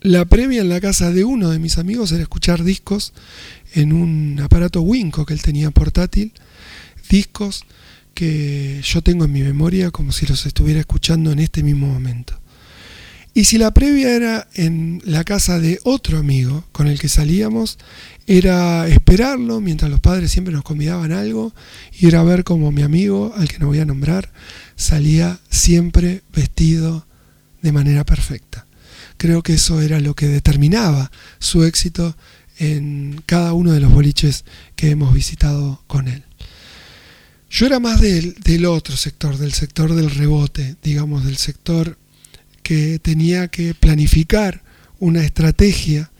La 0.00 0.24
previa 0.24 0.62
en 0.62 0.70
la 0.70 0.80
casa 0.80 1.10
de 1.10 1.24
uno 1.24 1.50
de 1.50 1.58
mis 1.58 1.76
amigos 1.76 2.12
era 2.12 2.22
escuchar 2.22 2.64
discos 2.64 3.12
en 3.74 3.92
un 3.92 4.40
aparato 4.40 4.80
Winco 4.80 5.26
que 5.26 5.34
él 5.34 5.42
tenía 5.42 5.70
portátil, 5.70 6.32
discos 7.10 7.64
que 8.20 8.82
yo 8.82 9.00
tengo 9.00 9.24
en 9.24 9.32
mi 9.32 9.40
memoria 9.40 9.90
como 9.90 10.12
si 10.12 10.26
los 10.26 10.44
estuviera 10.44 10.78
escuchando 10.78 11.32
en 11.32 11.38
este 11.38 11.62
mismo 11.62 11.86
momento. 11.86 12.38
Y 13.32 13.46
si 13.46 13.56
la 13.56 13.72
previa 13.72 14.14
era 14.14 14.46
en 14.52 15.00
la 15.06 15.24
casa 15.24 15.58
de 15.58 15.80
otro 15.84 16.18
amigo 16.18 16.66
con 16.70 16.86
el 16.86 17.00
que 17.00 17.08
salíamos, 17.08 17.78
era 18.26 18.86
esperarlo 18.88 19.62
mientras 19.62 19.90
los 19.90 20.00
padres 20.00 20.30
siempre 20.30 20.52
nos 20.52 20.64
convidaban 20.64 21.12
algo 21.12 21.54
y 21.98 22.08
era 22.08 22.22
ver 22.22 22.44
cómo 22.44 22.70
mi 22.72 22.82
amigo, 22.82 23.32
al 23.38 23.48
que 23.48 23.58
no 23.58 23.68
voy 23.68 23.78
a 23.78 23.86
nombrar, 23.86 24.30
salía 24.76 25.40
siempre 25.48 26.20
vestido 26.30 27.06
de 27.62 27.72
manera 27.72 28.04
perfecta. 28.04 28.66
Creo 29.16 29.42
que 29.42 29.54
eso 29.54 29.80
era 29.80 29.98
lo 29.98 30.14
que 30.14 30.28
determinaba 30.28 31.10
su 31.38 31.64
éxito 31.64 32.14
en 32.58 33.22
cada 33.24 33.54
uno 33.54 33.72
de 33.72 33.80
los 33.80 33.90
boliches 33.90 34.44
que 34.76 34.90
hemos 34.90 35.14
visitado 35.14 35.82
con 35.86 36.06
él. 36.06 36.24
Yo 37.50 37.66
era 37.66 37.80
más 37.80 38.00
del, 38.00 38.64
otro 38.64 38.96
sector, 38.96 39.36
del 39.36 39.52
sector 39.52 39.92
del 39.94 40.10
rebote, 40.10 40.76
digamos, 40.84 41.24
del 41.24 41.36
sector 41.36 41.98
que 42.62 43.00
tenía 43.00 43.48
que 43.48 43.74
planificar 43.74 44.62
una 45.00 45.24
estrategia 45.24 46.12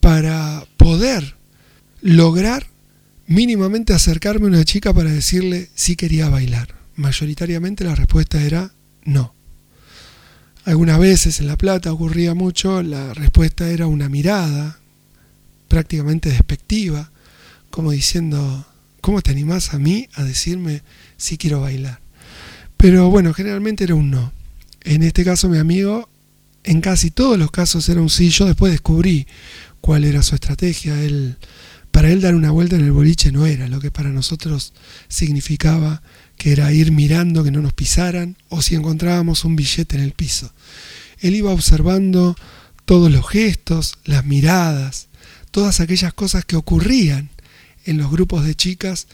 para 0.00 0.66
poder 0.76 1.36
lograr 2.00 2.66
mínimamente 3.28 3.92
acercarme 3.92 4.46
a 4.46 4.48
una 4.48 4.64
chica 4.64 4.92
para 4.92 5.12
decirle 5.12 5.70
si 5.74 5.94
quería 5.94 6.28
bailar. 6.28 6.74
Mayoritariamente 6.96 7.84
la 7.84 7.94
respuesta 7.94 8.42
era 8.42 8.74
no. 9.04 9.36
Algunas 10.64 10.98
veces 10.98 11.38
en 11.38 11.46
La 11.46 11.56
Plata 11.56 11.92
ocurría 11.92 12.34
mucho, 12.34 12.82
la 12.82 13.14
respuesta 13.14 13.70
era 13.70 13.86
una 13.86 14.08
mirada 14.08 14.80
prácticamente 15.68 16.30
despectiva, 16.30 17.12
como 17.70 17.92
diciendo, 17.92 18.66
¿cómo 19.02 19.20
te 19.20 19.32
animás 19.32 19.74
a 19.74 19.78
mí 19.78 20.08
a 20.14 20.22
decirme 20.22 20.82
si 21.18 21.36
quiero 21.36 21.60
bailar? 21.60 22.00
Pero 22.78 23.10
bueno, 23.10 23.34
generalmente 23.34 23.84
era 23.84 23.94
un 23.94 24.10
no. 24.10 24.32
En 24.80 25.02
este 25.02 25.24
caso 25.24 25.50
mi 25.50 25.58
amigo, 25.58 26.08
en 26.64 26.80
casi 26.80 27.10
todos 27.10 27.38
los 27.38 27.50
casos 27.50 27.88
era 27.90 28.00
un 28.00 28.08
sí. 28.08 28.30
Yo 28.30 28.46
después 28.46 28.72
descubrí 28.72 29.26
cuál 29.80 30.04
era 30.04 30.22
su 30.22 30.34
estrategia. 30.34 31.00
Él, 31.02 31.36
para 31.90 32.10
él 32.10 32.20
dar 32.20 32.34
una 32.34 32.50
vuelta 32.50 32.76
en 32.76 32.84
el 32.84 32.92
boliche 32.92 33.32
no 33.32 33.44
era 33.44 33.68
lo 33.68 33.80
que 33.80 33.90
para 33.90 34.08
nosotros 34.08 34.72
significaba 35.08 36.02
que 36.38 36.52
era 36.52 36.72
ir 36.72 36.92
mirando 36.92 37.44
que 37.44 37.50
no 37.50 37.60
nos 37.60 37.74
pisaran 37.74 38.36
o 38.48 38.62
si 38.62 38.74
encontrábamos 38.74 39.44
un 39.44 39.56
billete 39.56 39.96
en 39.96 40.02
el 40.02 40.12
piso. 40.12 40.52
Él 41.20 41.34
iba 41.34 41.52
observando 41.52 42.36
todos 42.84 43.10
los 43.10 43.28
gestos, 43.28 43.98
las 44.04 44.24
miradas, 44.24 45.08
todas 45.50 45.80
aquellas 45.80 46.14
cosas 46.14 46.44
que 46.44 46.56
ocurrían 46.56 47.30
en 47.84 47.98
los 47.98 48.10
grupos 48.10 48.44
de 48.44 48.54
chicas 48.54 49.06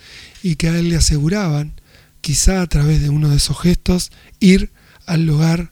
y 0.43 0.57
que 0.57 0.69
a 0.69 0.78
él 0.78 0.89
le 0.89 0.97
aseguraban, 0.97 1.73
quizá 2.20 2.62
a 2.62 2.66
través 2.66 3.01
de 3.01 3.11
uno 3.11 3.28
de 3.28 3.36
esos 3.36 3.59
gestos, 3.61 4.11
ir 4.40 4.70
al 5.07 5.24
lugar 5.24 5.70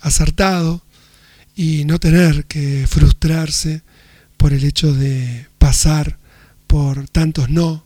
acertado 0.00 0.82
y 1.54 1.84
no 1.84 1.98
tener 1.98 2.46
que 2.46 2.86
frustrarse 2.88 3.82
por 4.36 4.52
el 4.52 4.64
hecho 4.64 4.94
de 4.94 5.46
pasar 5.58 6.18
por 6.66 7.08
tantos 7.08 7.50
no 7.50 7.84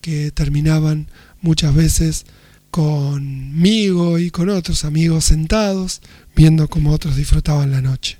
que 0.00 0.30
terminaban 0.30 1.08
muchas 1.42 1.74
veces 1.74 2.26
conmigo 2.70 4.18
y 4.18 4.30
con 4.30 4.48
otros 4.48 4.84
amigos 4.84 5.26
sentados 5.26 6.00
viendo 6.34 6.68
cómo 6.68 6.92
otros 6.92 7.16
disfrutaban 7.16 7.70
la 7.70 7.80
noche. 7.80 8.18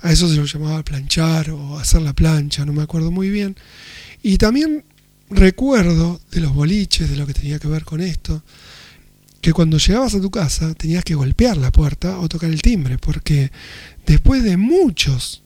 A 0.00 0.10
eso 0.10 0.28
se 0.28 0.36
lo 0.36 0.44
llamaba 0.44 0.82
planchar 0.82 1.50
o 1.50 1.78
hacer 1.78 2.02
la 2.02 2.12
plancha, 2.12 2.64
no 2.64 2.72
me 2.72 2.82
acuerdo 2.82 3.10
muy 3.10 3.30
bien. 3.30 3.56
Y 4.22 4.38
también 4.38 4.84
recuerdo 5.34 6.20
de 6.30 6.40
los 6.40 6.54
boliches, 6.54 7.10
de 7.10 7.16
lo 7.16 7.26
que 7.26 7.34
tenía 7.34 7.58
que 7.58 7.68
ver 7.68 7.84
con 7.84 8.00
esto, 8.00 8.42
que 9.42 9.52
cuando 9.52 9.76
llegabas 9.76 10.14
a 10.14 10.20
tu 10.20 10.30
casa 10.30 10.72
tenías 10.74 11.04
que 11.04 11.16
golpear 11.16 11.56
la 11.56 11.72
puerta 11.72 12.18
o 12.20 12.28
tocar 12.28 12.50
el 12.50 12.62
timbre, 12.62 12.96
porque 12.96 13.50
después 14.06 14.42
de 14.44 14.56
muchos, 14.56 15.42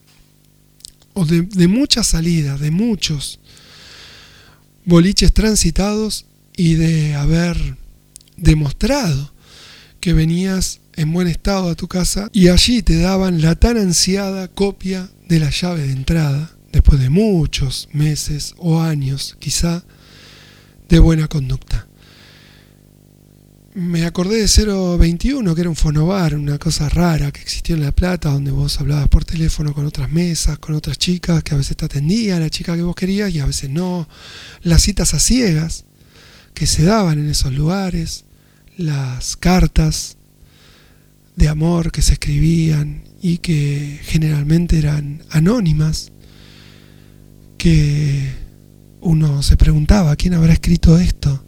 o 1.15 1.25
de, 1.25 1.67
muchas 1.67 2.09
salidas, 2.09 2.61
de 2.61 2.71
muchos 2.71 3.41
boliches 4.85 5.33
transitados 5.33 6.27
y 6.57 6.75
de 6.75 7.15
haber 7.15 7.57
demostrado 8.37 9.33
que 9.99 10.13
venías 10.13 10.81
en 10.95 11.13
buen 11.13 11.27
estado 11.27 11.71
a 11.71 11.75
tu 11.75 11.89
casa 11.89 12.29
y 12.33 12.49
allí 12.49 12.83
te 12.83 12.99
daban 12.99 13.41
la 13.41 13.55
tan 13.55 13.79
ansiada 13.79 14.49
copia 14.49 15.09
de 15.27 15.41
la 15.41 15.51
llave 15.51 15.87
de 15.87 15.93
entrada, 15.93 16.56
después 16.77 17.01
de 17.01 17.11
muchos 17.11 17.89
meses 17.93 18.55
o 18.59 18.81
años 18.81 19.37
quizá 19.39 19.85
de 20.89 20.99
buena 20.99 21.29
conducta 21.29 21.87
me 23.77 24.07
acordé 24.07 24.39
de 24.39 24.97
021, 24.99 25.55
que 25.55 25.61
era 25.61 25.69
un 25.69 25.77
fonobar, 25.77 26.35
una 26.35 26.57
cosa 26.57 26.89
rara 26.89 27.31
que 27.31 27.43
existió 27.43 27.75
en 27.75 27.83
La 27.83 27.93
Plata, 27.93 28.31
donde 28.31 28.51
vos 28.51 28.81
hablabas 28.81 29.07
por 29.09 29.27
teléfono 29.27 29.75
con 29.75 29.85
otras 29.85 30.11
mesas, 30.11 30.59
con 30.59 30.75
otras 30.75 30.97
chicas, 30.97 31.43
que 31.43 31.53
a 31.53 31.59
veces 31.59 31.77
te 31.77 31.85
atendía 31.85 32.41
la 32.41 32.49
chica 32.49 32.75
que 32.75 32.81
vos 32.81 32.95
querías 32.95 33.35
y 33.35 33.41
a 33.41 33.45
veces 33.45 33.69
no. 33.69 34.09
Las 34.63 34.81
citas 34.81 35.13
a 35.13 35.19
ciegas 35.19 35.85
que 36.55 36.67
se 36.67 36.85
daban 36.85 37.19
en 37.19 37.29
esos 37.29 37.53
lugares, 37.53 38.25
las 38.79 39.37
cartas 39.37 40.17
de 41.37 41.49
amor 41.49 41.93
que 41.93 42.01
se 42.01 42.15
escribían 42.15 43.05
y 43.21 43.39
que 43.39 44.01
generalmente 44.05 44.79
eran 44.79 45.23
anónimas, 45.29 46.13
que 47.57 48.31
uno 49.01 49.43
se 49.43 49.57
preguntaba, 49.57 50.17
¿quién 50.17 50.35
habrá 50.35 50.53
escrito 50.53 50.99
esto? 50.99 51.45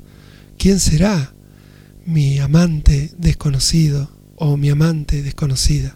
¿Quién 0.57 0.81
será? 0.81 1.33
mi 2.09 2.39
amante 2.39 3.11
desconocido 3.19 4.11
o 4.37 4.57
mi 4.57 4.71
amante 4.71 5.23
desconocida. 5.23 5.95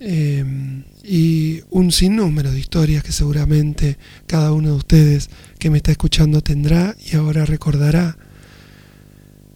Em, 0.00 0.82
y 1.04 1.60
un 1.70 1.92
sinnúmero 1.92 2.50
de 2.50 2.58
historias 2.58 3.04
que 3.04 3.12
seguramente 3.12 3.98
cada 4.26 4.52
uno 4.52 4.70
de 4.70 4.74
ustedes 4.74 5.30
que 5.60 5.70
me 5.70 5.76
está 5.76 5.92
escuchando 5.92 6.40
tendrá 6.40 6.96
y 7.06 7.14
ahora 7.14 7.44
recordará, 7.44 8.18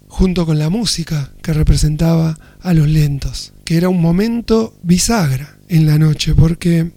junto 0.06 0.46
con 0.46 0.60
la 0.60 0.70
música 0.70 1.32
que 1.42 1.52
representaba 1.52 2.38
a 2.60 2.72
los 2.72 2.86
lentos, 2.86 3.54
que 3.64 3.76
era 3.76 3.88
un 3.88 4.00
momento 4.00 4.78
bisagra 4.84 5.58
en 5.68 5.86
la 5.86 5.98
noche, 5.98 6.32
porque 6.36 6.92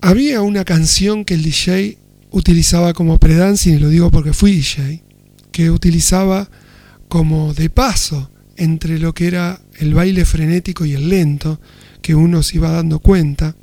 había 0.00 0.42
una 0.42 0.64
canción 0.64 1.24
que 1.24 1.34
el 1.34 1.42
DJ 1.42 1.98
utilizaba 2.30 2.92
como 2.92 3.18
predancing, 3.18 3.76
y 3.76 3.78
lo 3.78 3.88
digo 3.88 4.10
porque 4.10 4.32
fui 4.32 4.52
DJ, 4.52 5.02
que 5.52 5.70
utilizaba 5.70 6.50
como 7.08 7.54
de 7.54 7.70
paso 7.70 8.30
entre 8.56 8.98
lo 8.98 9.14
que 9.14 9.26
era 9.26 9.60
el 9.78 9.94
baile 9.94 10.24
frenético 10.24 10.84
y 10.84 10.94
el 10.94 11.08
lento, 11.08 11.60
que 12.02 12.14
uno 12.14 12.42
se 12.42 12.56
iba 12.56 12.70
dando 12.70 12.98
cuenta, 12.98 13.56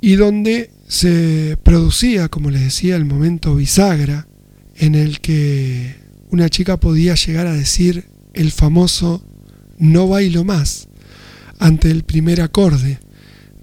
y 0.00 0.16
donde 0.16 0.70
se 0.86 1.56
producía, 1.62 2.28
como 2.28 2.50
les 2.50 2.62
decía, 2.62 2.96
el 2.96 3.04
momento 3.04 3.54
bisagra 3.54 4.26
en 4.76 4.94
el 4.94 5.20
que 5.20 5.96
una 6.30 6.48
chica 6.48 6.78
podía 6.78 7.14
llegar 7.14 7.46
a 7.46 7.52
decir 7.52 8.06
el 8.34 8.50
famoso 8.50 9.24
no 9.78 10.08
bailo 10.08 10.44
más 10.44 10.88
ante 11.58 11.90
el 11.90 12.04
primer 12.04 12.40
acorde 12.40 12.98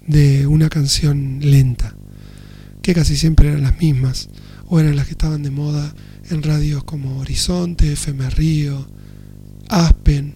de 0.06 0.46
una 0.46 0.68
canción 0.68 1.38
lenta, 1.40 1.94
que 2.82 2.94
casi 2.94 3.16
siempre 3.16 3.48
eran 3.48 3.62
las 3.62 3.78
mismas, 3.78 4.28
o 4.66 4.80
eran 4.80 4.96
las 4.96 5.06
que 5.06 5.12
estaban 5.12 5.42
de 5.42 5.50
moda 5.50 5.94
en 6.30 6.42
radios 6.42 6.84
como 6.84 7.18
Horizonte, 7.18 7.92
FM 7.92 8.30
Río, 8.30 8.86
Aspen 9.68 10.34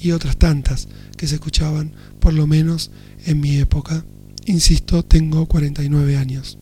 y 0.00 0.12
otras 0.12 0.36
tantas 0.36 0.88
que 1.16 1.26
se 1.26 1.36
escuchaban 1.36 1.92
por 2.20 2.32
lo 2.32 2.46
menos 2.46 2.90
en 3.26 3.40
mi 3.40 3.56
época. 3.56 4.04
Insisto, 4.46 5.04
tengo 5.04 5.46
49 5.46 6.16
años. 6.16 6.58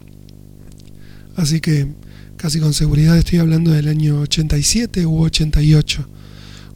Así 1.36 1.60
que 1.60 1.94
casi 2.36 2.60
con 2.60 2.74
seguridad 2.74 3.16
estoy 3.16 3.38
hablando 3.38 3.70
del 3.70 3.88
año 3.88 4.20
87 4.20 5.06
u 5.06 5.22
88, 5.22 6.08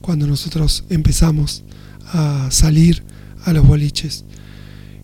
cuando 0.01 0.27
nosotros 0.27 0.85
empezamos 0.89 1.65
a 2.13 2.49
salir 2.51 3.03
a 3.45 3.53
los 3.53 3.67
boliches. 3.67 4.25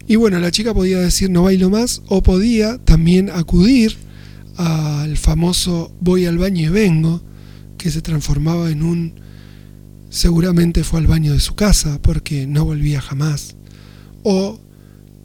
Y 0.08 0.16
bueno, 0.16 0.38
la 0.40 0.50
chica 0.50 0.72
podía 0.72 0.98
decir 1.00 1.28
no 1.28 1.42
bailo 1.42 1.68
más 1.68 2.02
o 2.08 2.22
podía 2.22 2.78
también 2.78 3.28
acudir 3.28 3.94
al 4.56 5.18
famoso 5.18 5.94
voy 6.00 6.24
al 6.24 6.38
baño 6.38 6.66
y 6.66 6.68
vengo, 6.70 7.22
que 7.76 7.90
se 7.90 8.00
transformaba 8.00 8.70
en 8.70 8.82
un 8.82 9.20
seguramente 10.08 10.82
fue 10.82 11.00
al 11.00 11.06
baño 11.06 11.34
de 11.34 11.40
su 11.40 11.54
casa 11.54 12.00
porque 12.00 12.46
no 12.46 12.64
volvía 12.64 13.02
jamás. 13.02 13.56
O 14.22 14.58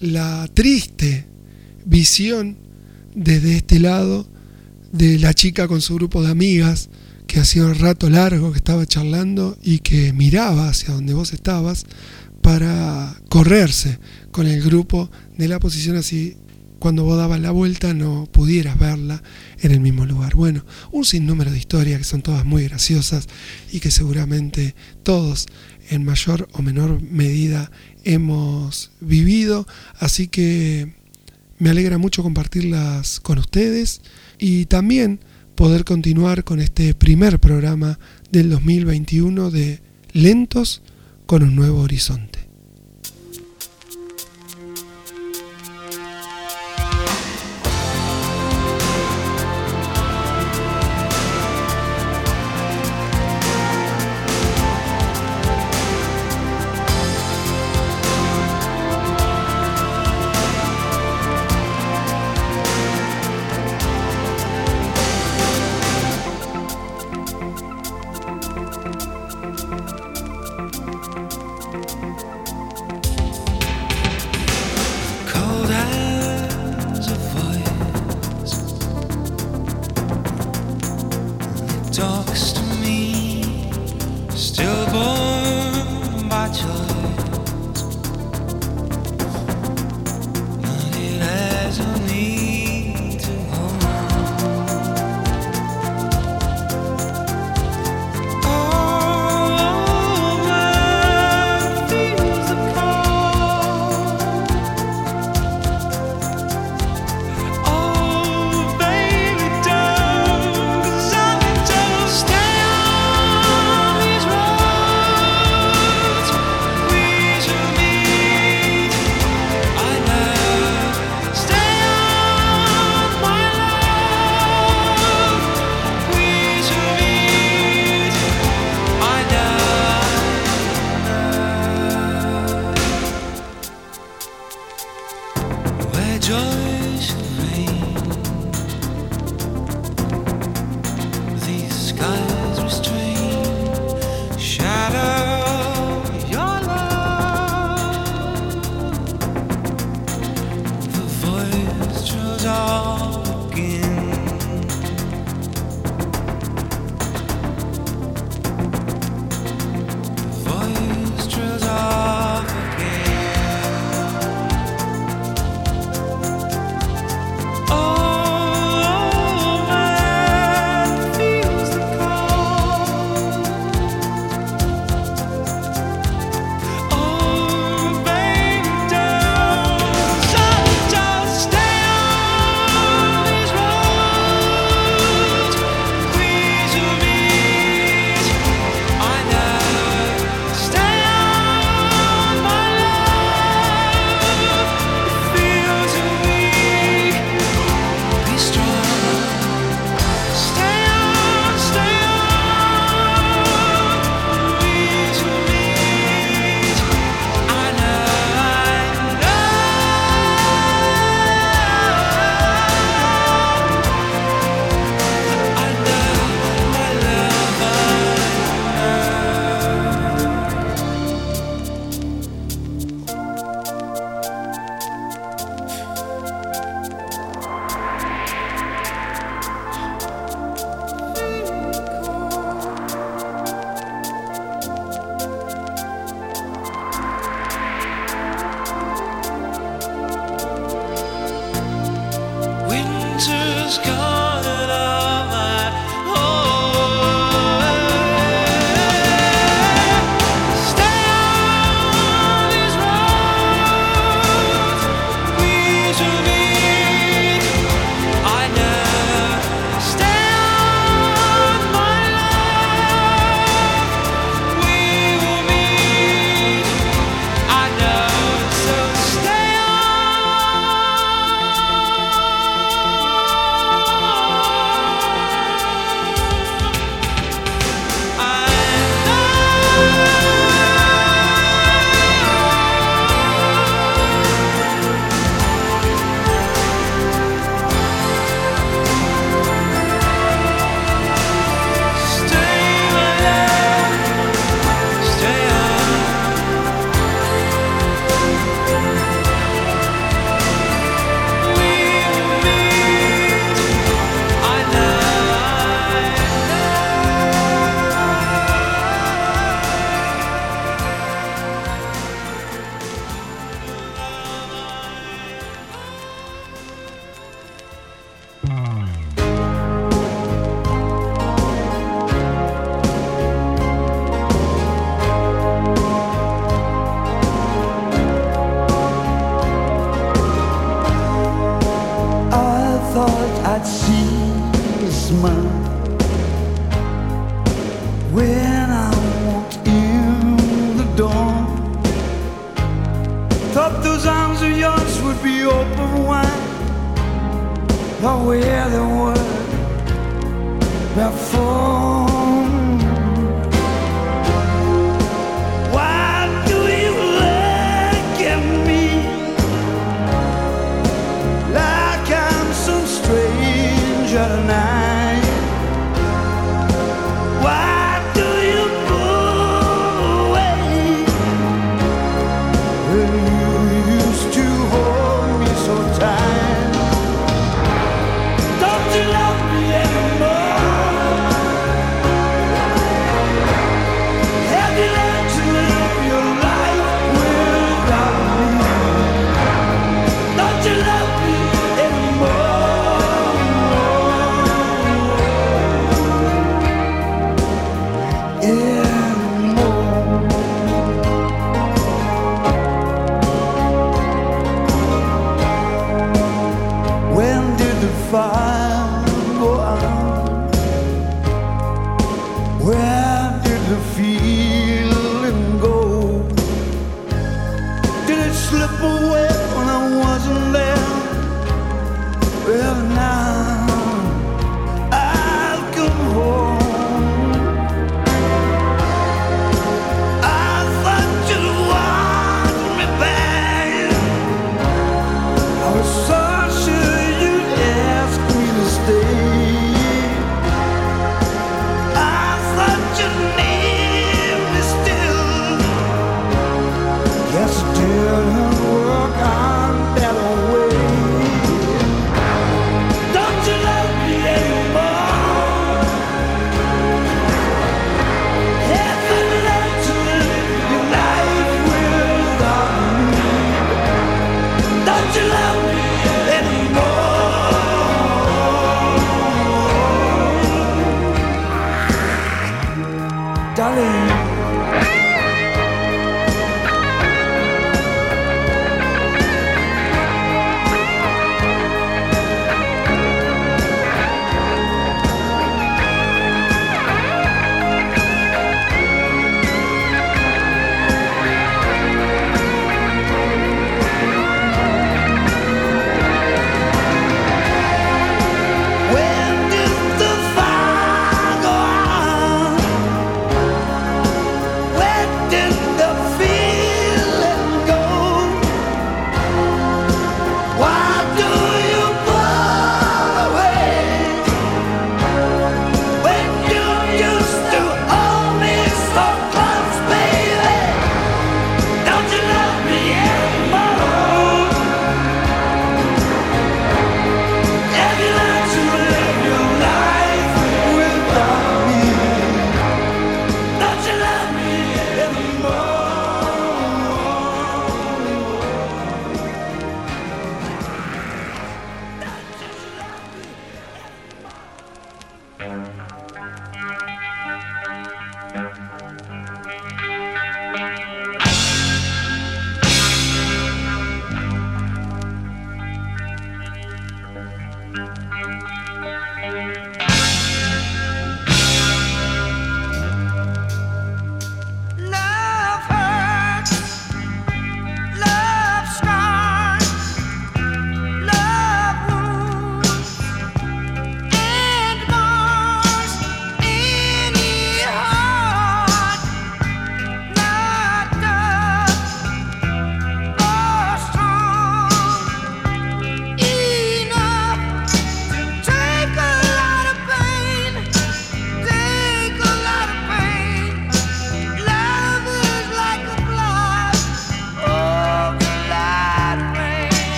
la 0.00 0.48
triste 0.52 1.28
visión 1.86 2.58
desde 3.14 3.56
este 3.56 3.78
lado 3.78 4.26
de 4.92 5.20
la 5.20 5.34
chica 5.34 5.68
con 5.68 5.82
su 5.82 5.94
grupo 5.94 6.20
de 6.20 6.32
amigas 6.32 6.90
que 7.28 7.38
hacía 7.38 7.64
un 7.64 7.76
rato 7.76 8.10
largo 8.10 8.50
que 8.50 8.58
estaba 8.58 8.86
charlando 8.86 9.56
y 9.62 9.78
que 9.78 10.12
miraba 10.12 10.68
hacia 10.68 10.92
donde 10.94 11.14
vos 11.14 11.32
estabas 11.32 11.86
para 12.42 13.16
correrse 13.30 13.98
con 14.34 14.48
el 14.48 14.60
grupo 14.60 15.12
de 15.38 15.46
la 15.46 15.60
posición 15.60 15.94
así 15.94 16.36
cuando 16.80 17.04
vos 17.04 17.16
dabas 17.16 17.38
la 17.38 17.52
vuelta 17.52 17.94
no 17.94 18.26
pudieras 18.32 18.76
verla 18.76 19.22
en 19.60 19.70
el 19.70 19.78
mismo 19.78 20.06
lugar. 20.06 20.34
Bueno, 20.34 20.66
un 20.90 21.04
sinnúmero 21.04 21.52
de 21.52 21.58
historias 21.58 21.98
que 21.98 22.04
son 22.04 22.20
todas 22.20 22.44
muy 22.44 22.64
graciosas 22.64 23.28
y 23.70 23.78
que 23.78 23.92
seguramente 23.92 24.74
todos 25.04 25.46
en 25.88 26.04
mayor 26.04 26.48
o 26.52 26.62
menor 26.62 27.00
medida 27.00 27.70
hemos 28.02 28.90
vivido, 29.00 29.68
así 30.00 30.26
que 30.26 30.92
me 31.60 31.70
alegra 31.70 31.96
mucho 31.96 32.24
compartirlas 32.24 33.20
con 33.20 33.38
ustedes 33.38 34.00
y 34.40 34.66
también 34.66 35.20
poder 35.54 35.84
continuar 35.84 36.42
con 36.42 36.58
este 36.58 36.92
primer 36.92 37.38
programa 37.38 38.00
del 38.32 38.50
2021 38.50 39.52
de 39.52 39.80
Lentos 40.12 40.82
con 41.24 41.44
un 41.44 41.54
nuevo 41.54 41.82
horizonte. 41.82 42.43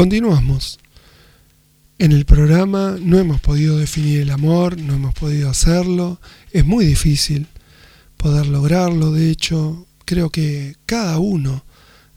Continuamos. 0.00 0.78
En 1.98 2.12
el 2.12 2.24
programa 2.24 2.96
no 2.98 3.18
hemos 3.18 3.38
podido 3.42 3.76
definir 3.76 4.22
el 4.22 4.30
amor, 4.30 4.78
no 4.78 4.94
hemos 4.94 5.12
podido 5.12 5.50
hacerlo, 5.50 6.22
es 6.52 6.64
muy 6.64 6.86
difícil 6.86 7.48
poder 8.16 8.46
lograrlo, 8.46 9.12
de 9.12 9.30
hecho 9.30 9.86
creo 10.06 10.30
que 10.30 10.74
cada 10.86 11.18
uno 11.18 11.66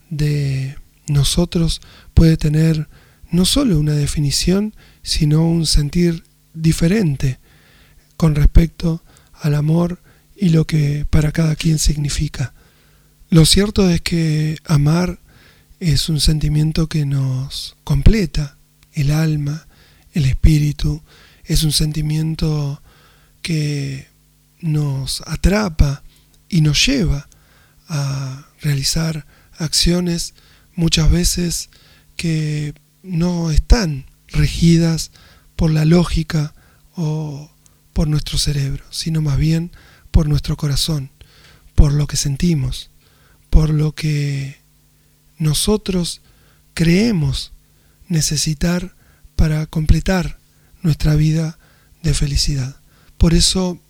de 0.08 0.78
nosotros 1.08 1.82
puede 2.14 2.38
tener 2.38 2.88
no 3.30 3.44
solo 3.44 3.78
una 3.78 3.92
definición, 3.92 4.74
sino 5.02 5.46
un 5.46 5.66
sentir 5.66 6.24
diferente 6.54 7.38
con 8.16 8.34
respecto 8.34 9.02
al 9.34 9.54
amor 9.54 10.00
y 10.34 10.48
lo 10.48 10.66
que 10.66 11.04
para 11.10 11.32
cada 11.32 11.54
quien 11.54 11.78
significa. 11.78 12.54
Lo 13.28 13.44
cierto 13.44 13.90
es 13.90 14.00
que 14.00 14.56
amar 14.64 15.18
es 15.80 16.08
un 16.08 16.20
sentimiento 16.20 16.88
que 16.88 17.04
nos 17.04 17.76
completa. 17.84 18.56
El 18.92 19.10
alma, 19.10 19.66
el 20.12 20.24
espíritu, 20.26 21.02
es 21.44 21.62
un 21.64 21.72
sentimiento 21.72 22.82
que 23.42 24.08
nos 24.60 25.22
atrapa 25.26 26.02
y 26.48 26.60
nos 26.60 26.86
lleva 26.86 27.28
a 27.88 28.46
realizar 28.62 29.26
acciones 29.58 30.34
muchas 30.74 31.10
veces 31.10 31.70
que 32.16 32.74
no 33.02 33.50
están 33.50 34.06
regidas 34.28 35.10
por 35.56 35.70
la 35.70 35.84
lógica 35.84 36.54
o 36.96 37.50
por 37.92 38.08
nuestro 38.08 38.38
cerebro, 38.38 38.84
sino 38.90 39.20
más 39.20 39.38
bien 39.38 39.70
por 40.10 40.28
nuestro 40.28 40.56
corazón, 40.56 41.10
por 41.74 41.92
lo 41.92 42.06
que 42.06 42.16
sentimos, 42.16 42.90
por 43.50 43.70
lo 43.70 43.94
que 43.94 44.63
nosotros 45.38 46.20
creemos 46.74 47.52
necesitar 48.08 48.94
para 49.36 49.66
completar 49.66 50.38
nuestra 50.82 51.14
vida 51.14 51.58
de 52.02 52.14
felicidad. 52.14 52.76
Por 53.16 53.34
eso 53.34 53.80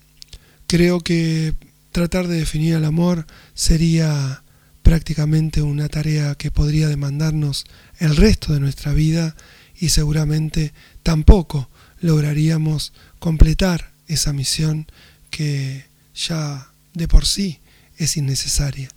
creo 0.67 1.01
que 1.01 1.53
tratar 1.91 2.27
de 2.27 2.39
definir 2.39 2.75
el 2.75 2.85
amor 2.85 3.27
sería 3.53 4.43
prácticamente 4.81 5.61
una 5.61 5.89
tarea 5.89 6.35
que 6.35 6.51
podría 6.51 6.87
demandarnos 6.87 7.65
el 7.99 8.15
resto 8.15 8.53
de 8.53 8.59
nuestra 8.59 8.93
vida 8.93 9.35
y 9.79 9.89
seguramente 9.89 10.73
tampoco 11.03 11.69
lograríamos 11.99 12.93
completar 13.19 13.91
esa 14.07 14.31
misión 14.31 14.87
que 15.29 15.85
ya 16.13 16.69
de 16.93 17.07
por 17.07 17.25
sí 17.25 17.59
es 17.97 18.15
innecesaria. 18.17 18.89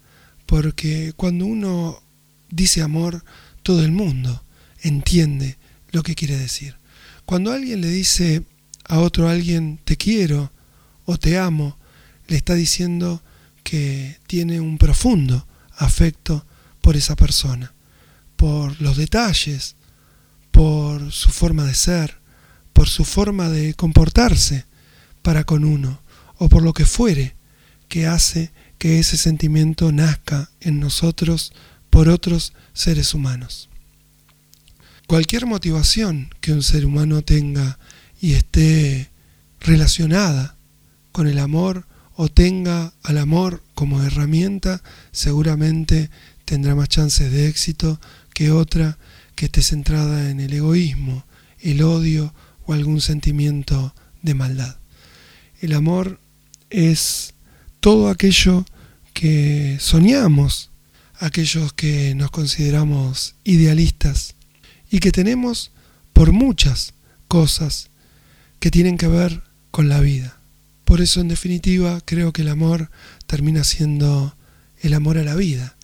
Porque 0.47 1.13
cuando 1.17 1.47
uno 1.47 2.03
dice 2.51 2.83
amor, 2.83 3.25
todo 3.63 3.85
el 3.85 3.93
mundo 3.93 4.43
entiende 4.81 5.59
lo 5.91 6.03
que 6.03 6.15
quiere 6.15 6.37
decir. 6.37 6.77
Cuando 7.25 7.53
alguien 7.53 7.81
le 7.81 7.89
dice 7.89 8.43
a 8.85 9.01
otro 9.01 9.29
alguien 9.29 9.79
te 9.85 9.97
quiero 9.97 10.51
o 11.05 11.19
te 11.19 11.39
amo, 11.39 11.77
le 12.27 12.37
está 12.37 12.55
diciendo 12.55 13.23
que 13.63 14.19
tiene 14.27 14.61
un 14.61 14.79
profundo 14.79 15.47
afecto 15.77 16.45
por 16.81 16.97
esa 16.97 17.17
persona, 17.17 17.75
por 18.37 18.81
los 18.81 18.97
detalles, 18.97 19.77
por 20.51 21.13
su 21.13 21.31
forma 21.31 21.65
de 21.65 21.75
ser, 21.75 22.19
por 22.73 22.89
su 22.89 23.05
forma 23.05 23.49
de 23.49 23.75
comportarse 23.75 24.65
para 25.23 25.45
con 25.45 25.65
uno, 25.65 26.01
o 26.39 26.49
por 26.49 26.63
lo 26.63 26.73
que 26.73 26.87
fuere 26.87 27.35
que 27.89 28.07
hace 28.07 28.53
que 28.79 28.99
ese 28.99 29.17
sentimiento 29.17 29.93
nazca 29.93 30.51
en 30.61 30.79
nosotros 30.79 31.53
por 31.91 32.09
otros 32.09 32.53
seres 32.73 33.15
humanos. 33.15 33.69
Cualquier 35.07 35.47
motivación 35.47 36.31
que 36.41 36.53
un 36.53 36.63
ser 36.63 36.85
humano 36.85 37.23
tenga 37.23 37.79
y 38.21 38.35
esté 38.35 39.11
relacionada 39.61 40.57
con 41.13 41.27
el 41.27 41.39
amor 41.39 41.87
o 42.15 42.29
tenga 42.29 42.93
al 43.03 43.19
amor 43.19 43.63
como 43.75 44.03
herramienta, 44.03 44.83
seguramente 45.13 46.11
tendrá 46.45 46.75
más 46.75 46.89
chances 46.89 47.31
de 47.31 47.49
éxito 47.49 48.01
que 48.35 48.51
otra 48.51 48.99
que 49.35 49.47
esté 49.47 49.63
centrada 49.63 50.31
en 50.31 50.41
el 50.41 50.53
egoísmo, 50.53 51.25
el 51.61 51.83
odio 51.83 52.35
o 52.67 52.73
algún 52.73 53.01
sentimiento 53.01 53.95
de 54.23 54.35
maldad. 54.35 54.77
El 55.61 55.75
amor 55.75 56.21
es 56.71 57.35
todo 57.81 58.09
aquello 58.09 58.65
que 59.15 59.79
soñamos, 59.81 60.71
aquellos 61.19 61.73
que 61.73 62.15
nos 62.15 62.31
consideramos 62.31 63.35
idealistas 63.45 64.37
y 64.91 65.01
que 65.01 65.13
tenemos 65.13 65.73
por 66.13 66.33
muchas 66.33 66.95
cosas 67.27 67.91
que 68.61 68.71
tienen 68.71 68.97
que 68.97 69.09
ver 69.09 69.43
con 69.71 69.89
la 69.89 70.01
vida. 70.01 70.41
Por 70.85 71.01
eso, 71.01 71.21
en 71.21 71.29
definitiva, 71.29 72.01
creo 72.05 72.33
que 72.33 72.43
el 72.43 72.49
amor 72.49 72.91
termina 73.27 73.65
siendo 73.65 74.37
el 74.81 74.95
amor 74.95 75.19
a 75.19 75.25
la 75.25 75.35
vida, 75.35 75.77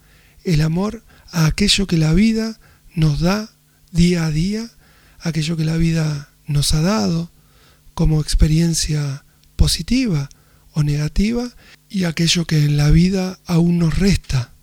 el 0.44 0.60
amor 0.60 1.04
a 1.30 1.46
aquello 1.46 1.86
que 1.86 1.98
la 1.98 2.14
vida 2.14 2.58
nos 2.94 3.20
da 3.20 3.50
día 3.92 4.24
a 4.24 4.30
día, 4.30 4.70
aquello 5.20 5.56
que 5.56 5.64
la 5.64 5.76
vida 5.76 6.30
nos 6.46 6.74
ha 6.74 6.80
dado 6.80 7.30
como 7.94 8.20
experiencia 8.20 9.24
positiva 9.56 10.28
o 10.72 10.82
negativa 10.82 11.50
y 11.88 12.04
aquello 12.04 12.46
que 12.46 12.64
en 12.64 12.76
la 12.76 12.90
vida 12.90 13.38
aún 13.46 13.78
nos 13.78 13.98
resta 13.98 14.53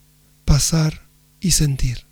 pasar 0.52 1.08
y 1.40 1.52
sentir. 1.52 2.04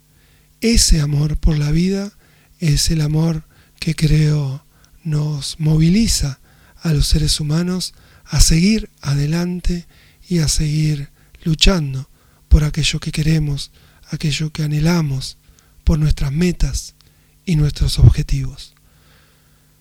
Ese 0.62 1.02
amor 1.02 1.36
por 1.36 1.58
la 1.58 1.72
vida 1.72 2.14
es 2.60 2.90
el 2.90 3.02
amor 3.02 3.44
que 3.82 3.96
creo 3.96 4.64
nos 5.04 5.60
moviliza 5.60 6.40
a 6.82 6.94
los 6.94 7.06
seres 7.06 7.42
humanos 7.42 7.94
a 8.24 8.40
seguir 8.40 8.90
adelante 9.02 9.88
y 10.30 10.40
a 10.40 10.48
seguir 10.48 11.10
luchando 11.44 12.10
por 12.48 12.64
aquello 12.64 13.02
que 13.02 13.12
queremos, 13.12 13.72
aquello 14.10 14.54
que 14.54 14.64
anhelamos, 14.64 15.38
por 15.84 16.00
nuestras 16.00 16.32
metas 16.32 16.96
y 17.46 17.58
nuestros 17.58 18.00
objetivos. 18.00 18.74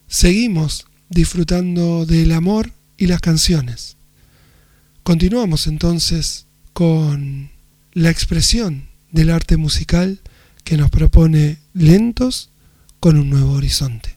Seguimos 0.08 0.88
disfrutando 1.08 2.06
del 2.06 2.32
amor 2.32 2.72
y 2.96 3.06
las 3.06 3.20
canciones. 3.20 3.98
Continuamos 5.04 5.68
entonces 5.68 6.46
con 6.72 7.56
la 7.92 8.10
expresión 8.10 8.88
del 9.10 9.30
arte 9.30 9.56
musical 9.56 10.20
que 10.64 10.76
nos 10.76 10.90
propone 10.90 11.58
lentos 11.72 12.50
con 13.00 13.18
un 13.18 13.30
nuevo 13.30 13.52
horizonte. 13.52 14.16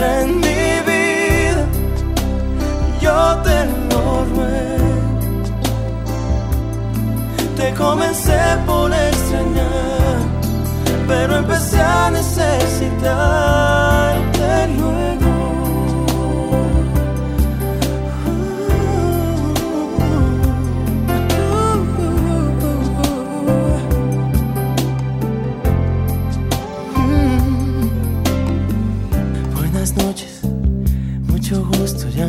en 0.00 0.36
mi 0.36 0.80
vida, 0.86 1.66
yo 3.00 3.36
te 3.42 3.66
lo 3.90 4.24
ruego. 4.24 5.18
Te 7.56 7.74
comencé 7.74 8.38
por 8.66 8.92
extrañar, 8.92 10.18
pero 11.06 11.36
empecé 11.36 11.80
a 11.80 12.10
necesitarte 12.10 14.68
luego. 14.78 15.17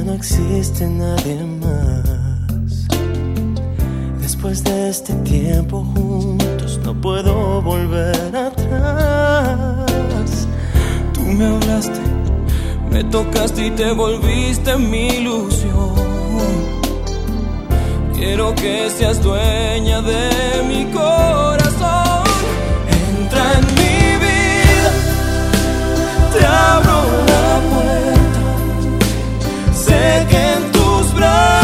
no 0.09 0.15
existe 0.15 0.87
nadie 0.87 1.43
más. 1.61 2.87
Después 4.19 4.63
de 4.63 4.89
este 4.89 5.13
tiempo 5.13 5.85
juntos 5.93 6.79
no 6.83 6.99
puedo 6.99 7.61
volver 7.61 8.35
atrás. 8.35 9.87
Tú 11.13 11.21
me 11.21 11.45
hablaste, 11.45 11.99
me 12.91 13.03
tocaste 13.03 13.67
y 13.67 13.71
te 13.71 13.91
volviste 13.91 14.77
mi 14.77 15.07
ilusión. 15.19 15.93
Quiero 18.15 18.55
que 18.55 18.89
seas 18.89 19.21
dueña 19.21 20.01
de 20.01 20.63
mi 20.67 20.85
corazón. 20.91 22.23
Entra 23.03 23.43
en 23.59 23.65
mi 23.79 24.17
vida, 24.25 24.91
te 26.33 26.45
abro 26.45 26.97
la 27.31 27.59
puerta 27.69 27.98
que 30.29 30.53
en 30.53 30.71
tus 30.71 31.13
brazos 31.13 31.58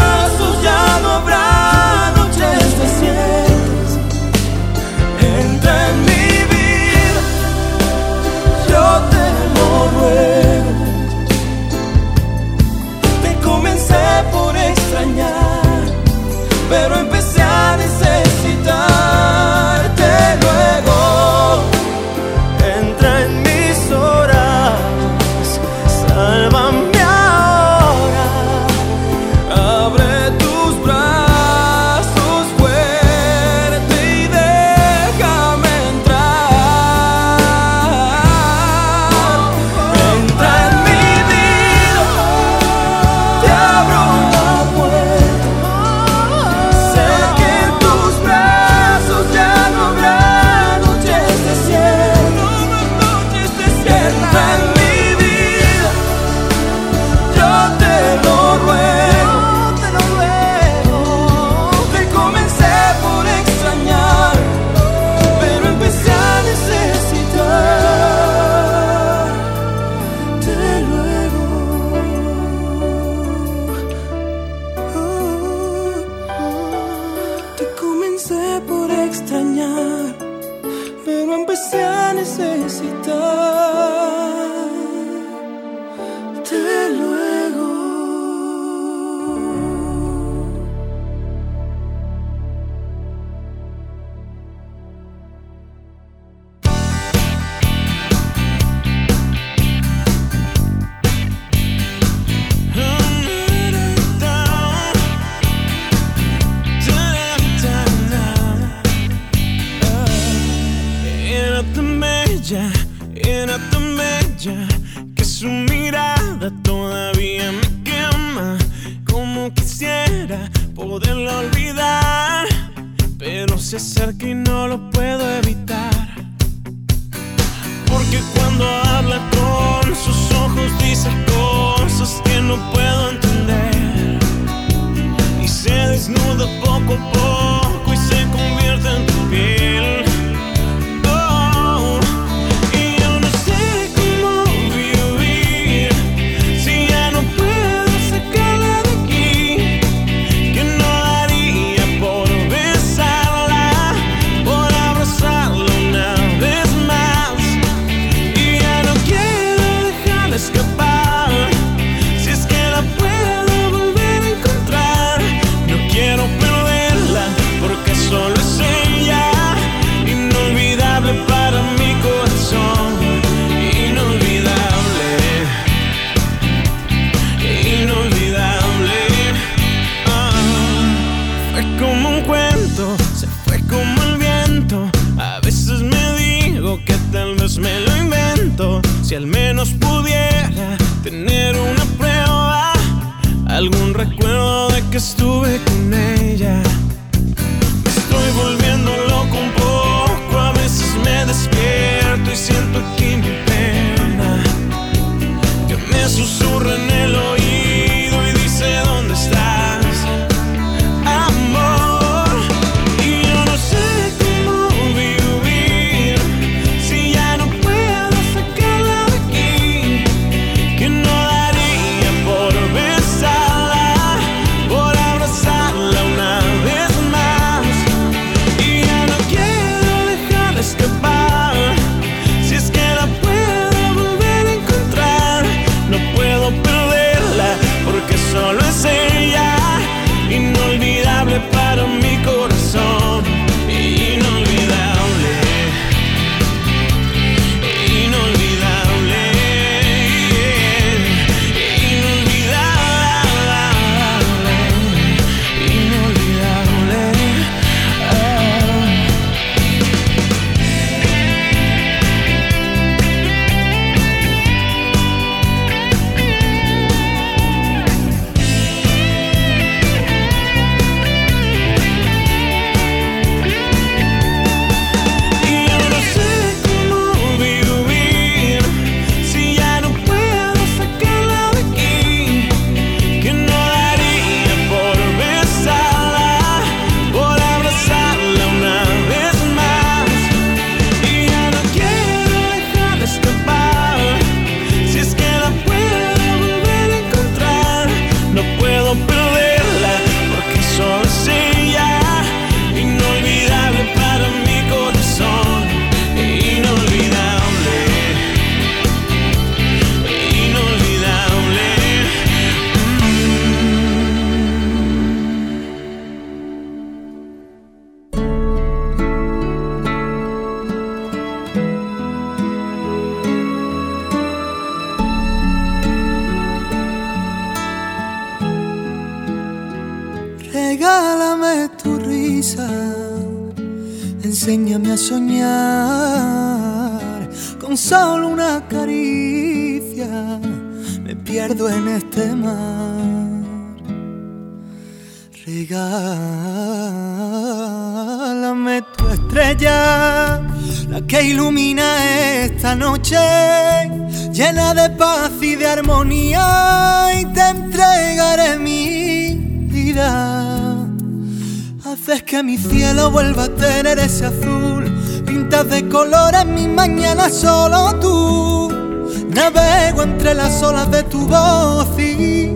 las 370.62 370.90
de 370.90 371.02
tu 371.04 371.26
voz 371.26 371.86
y 371.98 372.48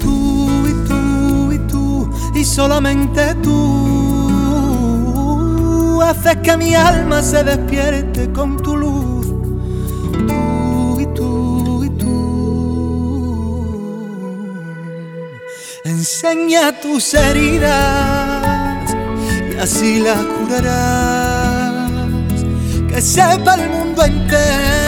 tú 0.00 0.48
y 0.66 0.72
tú 0.86 1.52
y 1.52 1.58
tú 1.66 2.08
y 2.34 2.44
solamente 2.44 3.34
tú 3.42 4.78
haces 6.00 6.36
que 6.36 6.56
mi 6.56 6.76
alma 6.76 7.20
se 7.20 7.42
despierte 7.42 8.32
con 8.32 8.56
tu 8.62 8.76
luz. 8.76 9.26
Tú 10.28 11.00
y 11.00 11.06
tú 11.06 11.84
y 11.84 11.90
tú. 11.90 12.14
Enseña 15.84 16.80
tus 16.80 17.12
heridas 17.14 18.94
y 19.52 19.56
así 19.58 19.98
las 19.98 20.24
curarás. 20.38 21.90
Que 22.88 23.02
sepa 23.02 23.54
el 23.54 23.68
mundo 23.70 24.04
entero 24.04 24.87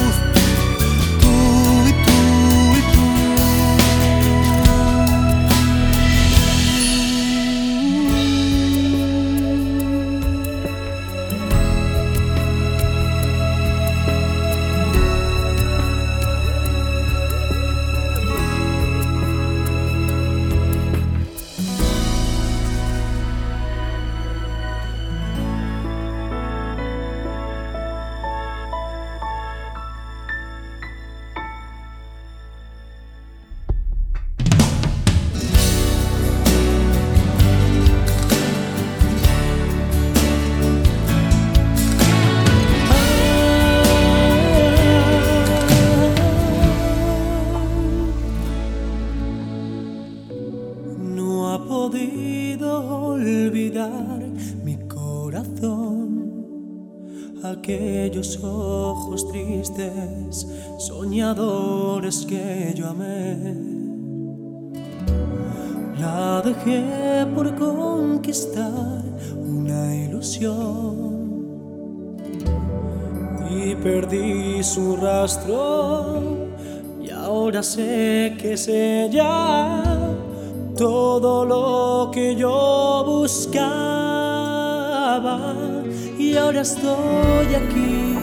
Estoy 86.61 87.55
aquí 87.55 88.15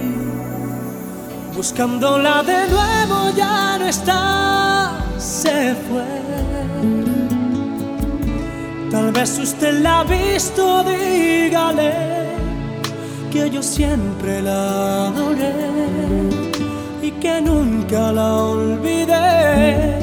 buscándola 1.55 2.43
de 2.43 2.69
nuevo 2.69 3.31
ya 3.37 3.79
no 3.79 3.87
está 3.87 5.05
se 5.19 5.75
fue 5.75 6.05
tal 8.91 9.13
vez 9.13 9.39
usted 9.39 9.81
la 9.83 10.01
ha 10.01 10.05
visto 10.05 10.85
dígale 10.85 12.19
que 13.31 13.51
yo 13.51 13.63
siempre 13.63 14.41
la 14.43 15.09
adoré 15.09 15.53
y 17.03 17.11
que 17.13 17.41
nunca 17.41 18.13
la 18.13 18.35
olvidé. 18.35 19.99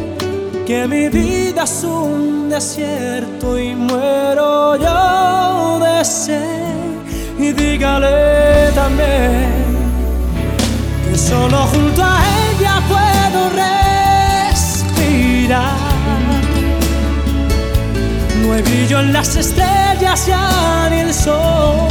Que 0.66 0.88
mi 0.88 1.10
vida 1.10 1.64
es 1.64 1.84
un 1.84 2.50
desierto 2.50 3.60
y 3.60 3.76
muero 3.76 4.76
yo 4.78 5.80
de 5.80 6.06
sed. 6.06 6.65
Y 7.46 7.54
dígale 7.54 8.72
también 8.74 9.54
que 11.08 11.16
solo 11.16 11.58
junto 11.68 12.04
a 12.04 12.24
ella 12.50 12.82
puedo 12.88 13.50
respirar. 14.50 15.78
No 18.42 18.54
hay 18.54 18.64
brillo 18.64 19.00
en 19.02 19.14
las 19.14 19.36
estrellas 19.36 20.26
ya 20.26 20.88
ni 20.90 21.02
el 21.02 21.14
sol 21.14 21.88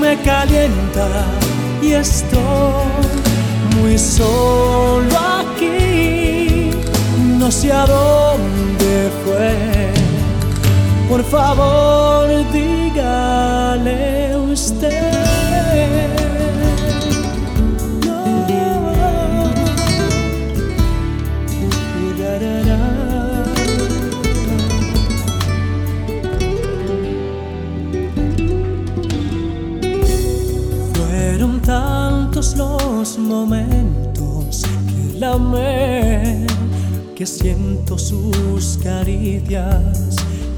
me 0.00 0.16
calienta 0.22 1.06
y 1.80 1.92
estoy 1.92 2.86
muy 3.76 3.96
solo 3.96 5.16
aquí. 5.42 6.72
No 7.38 7.52
sé 7.52 7.72
a 7.72 7.86
dónde 7.86 9.10
fue. 9.24 9.54
Por 11.08 11.22
favor, 11.22 12.26
dígale 12.52 14.25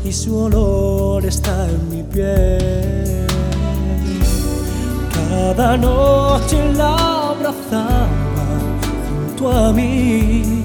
y 0.04 0.12
su 0.12 0.36
olor 0.36 1.24
está 1.24 1.66
en 1.70 1.88
mi 1.88 2.02
piel. 2.02 3.26
Cada 5.30 5.76
noche 5.78 6.72
la 6.74 7.30
abrazaba 7.30 8.04
junto 9.08 9.50
a 9.50 9.72
mí, 9.72 10.62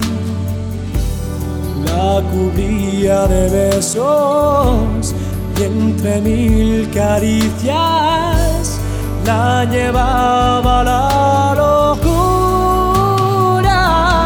la 1.85 2.21
cubría 2.31 3.25
de 3.27 3.49
besos 3.49 5.15
y 5.57 5.63
entre 5.63 6.19
mil 6.21 6.89
caricias 6.91 8.79
la 9.25 9.63
llevaba 9.63 10.81
a 10.81 10.83
la 10.83 11.55
locura. 11.55 12.03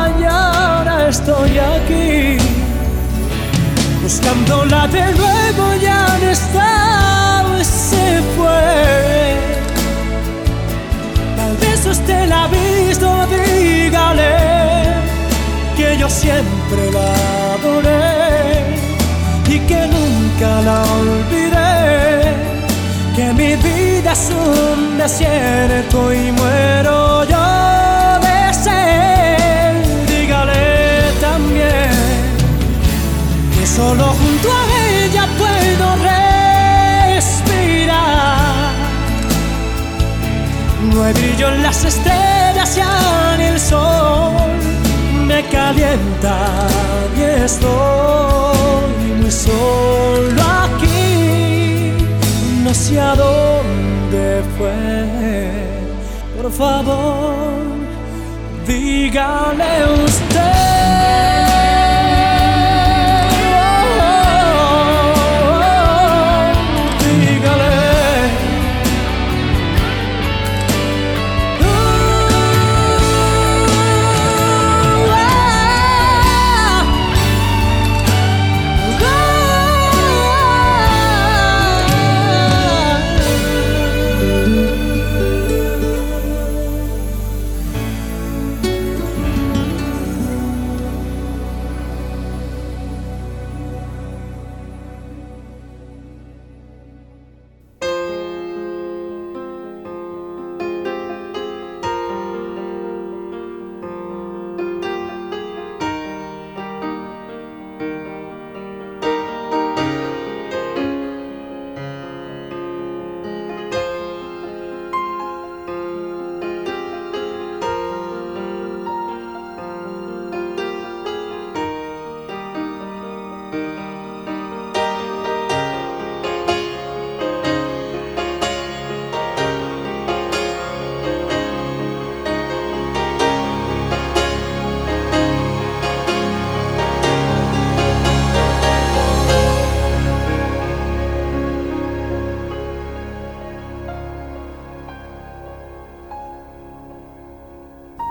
Ahora 0.08 1.10
estoy 1.10 1.60
aquí 1.60 2.07
buscándola 4.08 4.88
de 4.88 5.04
nuevo 5.20 5.76
ya 5.82 6.18
no 6.22 6.30
está 6.30 7.44
se 7.62 8.22
fue. 8.36 9.36
Tal 11.36 11.58
vez 11.58 11.86
usted 11.86 12.30
la 12.30 12.46
ha 12.46 12.48
visto 12.48 13.08
dígale 13.36 14.36
que 15.76 15.98
yo 15.98 16.10
siempre 16.10 16.82
la 16.98 17.10
adoré 17.56 18.08
y 19.54 19.60
que 19.70 19.82
nunca 19.96 20.50
la 20.62 20.78
olvidé. 21.02 21.68
Que 23.14 23.34
mi 23.34 23.56
vida 23.58 24.14
es 24.14 24.32
un 24.32 24.98
desierto 24.98 26.14
y 26.14 26.32
muero 26.32 27.27
solo 33.78 34.06
junto 34.20 34.50
a 34.52 34.64
ella 35.04 35.24
puedo 35.38 35.86
respirar. 37.14 37.94
No 40.90 41.04
hay 41.04 41.14
brillo 41.14 41.48
en 41.50 41.62
las 41.62 41.86
estrellas 41.86 42.76
ya 42.76 43.36
ni 43.38 43.46
el 43.54 43.60
sol 43.60 44.34
me 45.30 45.40
calienta 45.58 46.36
y 47.20 47.22
estoy 47.46 49.10
muy 49.22 49.32
solo 49.32 50.42
aquí 50.66 51.94
no 52.64 52.74
sé 52.74 53.00
a 53.00 53.14
dónde 53.16 54.24
fue. 54.58 55.52
Por 56.36 56.52
favor, 56.52 57.36
dígale 58.66 59.72
usted. 60.04 61.57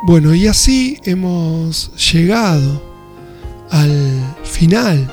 Bueno, 0.07 0.35
y 0.35 0.47
así 0.47 0.99
hemos 1.03 1.91
llegado 2.13 2.81
al 3.71 4.37
final 4.45 5.11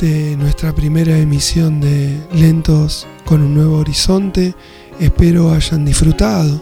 de 0.00 0.36
nuestra 0.36 0.74
primera 0.74 1.16
emisión 1.16 1.80
de 1.80 2.20
Lentos 2.32 3.06
con 3.24 3.42
un 3.42 3.54
nuevo 3.54 3.78
horizonte. 3.78 4.56
Espero 4.98 5.52
hayan 5.52 5.84
disfrutado 5.84 6.60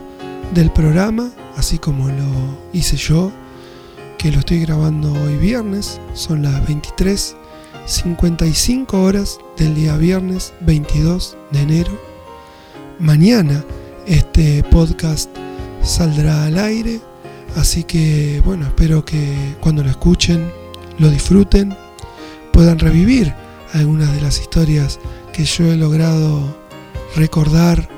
del 0.52 0.70
programa, 0.70 1.32
así 1.56 1.78
como 1.78 2.08
lo 2.08 2.58
hice 2.74 2.98
yo, 2.98 3.32
que 4.18 4.30
lo 4.30 4.40
estoy 4.40 4.60
grabando 4.60 5.14
hoy 5.14 5.38
viernes. 5.38 5.98
Son 6.12 6.42
las 6.42 6.62
23.55 6.68 8.92
horas 8.92 9.38
del 9.56 9.74
día 9.74 9.96
viernes 9.96 10.52
22 10.60 11.38
de 11.52 11.62
enero. 11.62 11.98
Mañana 12.98 13.64
este 14.06 14.62
podcast 14.64 15.30
saldrá 15.82 16.44
al 16.44 16.58
aire. 16.58 17.00
Así 17.56 17.84
que 17.84 18.42
bueno, 18.44 18.66
espero 18.66 19.04
que 19.04 19.56
cuando 19.60 19.82
lo 19.82 19.90
escuchen 19.90 20.52
lo 20.98 21.10
disfruten, 21.10 21.74
puedan 22.52 22.78
revivir 22.78 23.34
algunas 23.72 24.14
de 24.14 24.20
las 24.20 24.40
historias 24.40 24.98
que 25.32 25.44
yo 25.44 25.72
he 25.72 25.76
logrado 25.76 26.56
recordar 27.16 27.88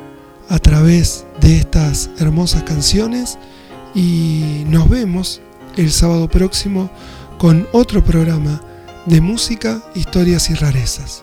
a 0.48 0.59
través 0.59 1.26
de 1.40 1.59
estas 1.59 2.10
hermosas 2.18 2.62
canciones 2.62 3.39
y 3.94 4.64
nos 4.68 4.89
vemos 4.89 5.40
el 5.76 5.93
sábado 5.93 6.28
próximo 6.28 6.90
con 7.36 7.68
otro 7.72 8.02
programa 8.02 8.60
de 9.06 9.20
música, 9.20 9.82
historias 9.94 10.51
y 10.51 10.55
rarezas. 10.55 11.22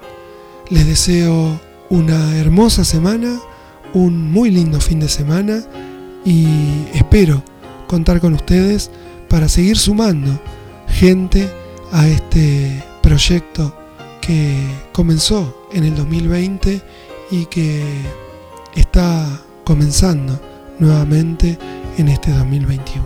Les 0.70 0.86
deseo 0.86 1.60
una 1.90 2.38
hermosa 2.38 2.84
semana, 2.84 3.40
un 3.94 4.32
muy 4.32 4.52
lindo 4.52 4.80
fin 4.80 5.00
de 5.00 5.10
semana 5.10 5.64
y 6.24 6.48
espero 6.94 7.44
contar 7.88 8.20
con 8.20 8.34
ustedes 8.34 8.92
para 9.30 9.50
seguir 9.50 9.78
sumando 9.78 10.40
gente 10.88 11.50
a 11.92 12.08
este 12.08 12.84
proyecto 13.02 13.76
que 14.22 14.58
comenzó 14.92 15.68
en 15.72 15.84
el 15.84 15.96
2020 15.96 16.82
y 17.32 17.46
que 17.46 17.84
está 18.76 19.42
comenzando 19.64 20.40
nuevamente 20.80 21.58
en 21.98 22.08
este 22.08 22.32
2021. 22.32 23.06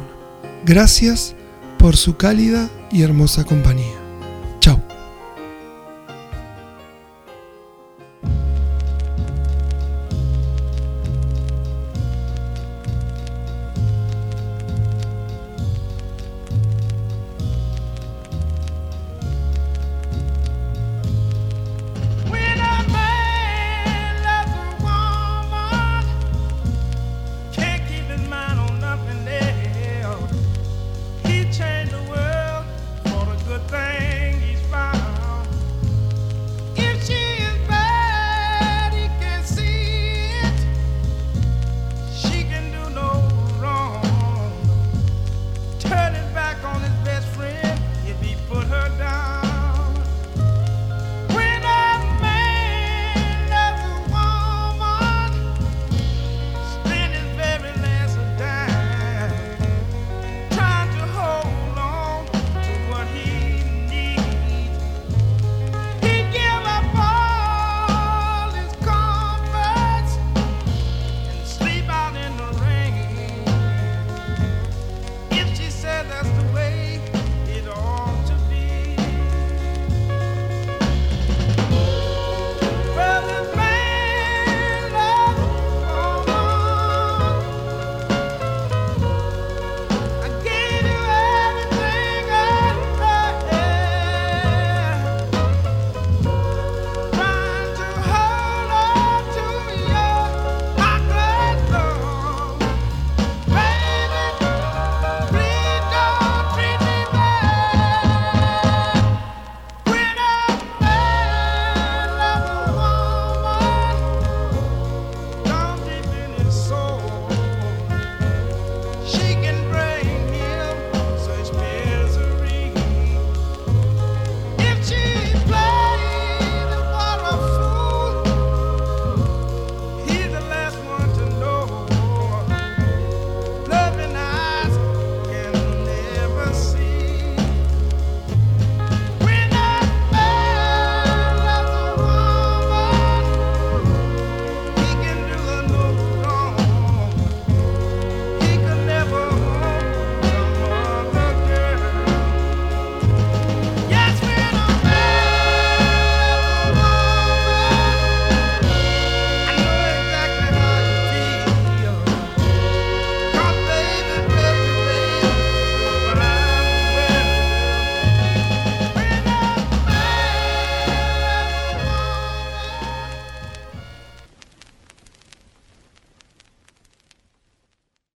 Gracias 0.66 1.36
por 1.78 1.96
su 1.96 2.16
cálida 2.18 2.70
y 2.92 3.04
hermosa 3.04 3.44
compañía. 3.44 3.99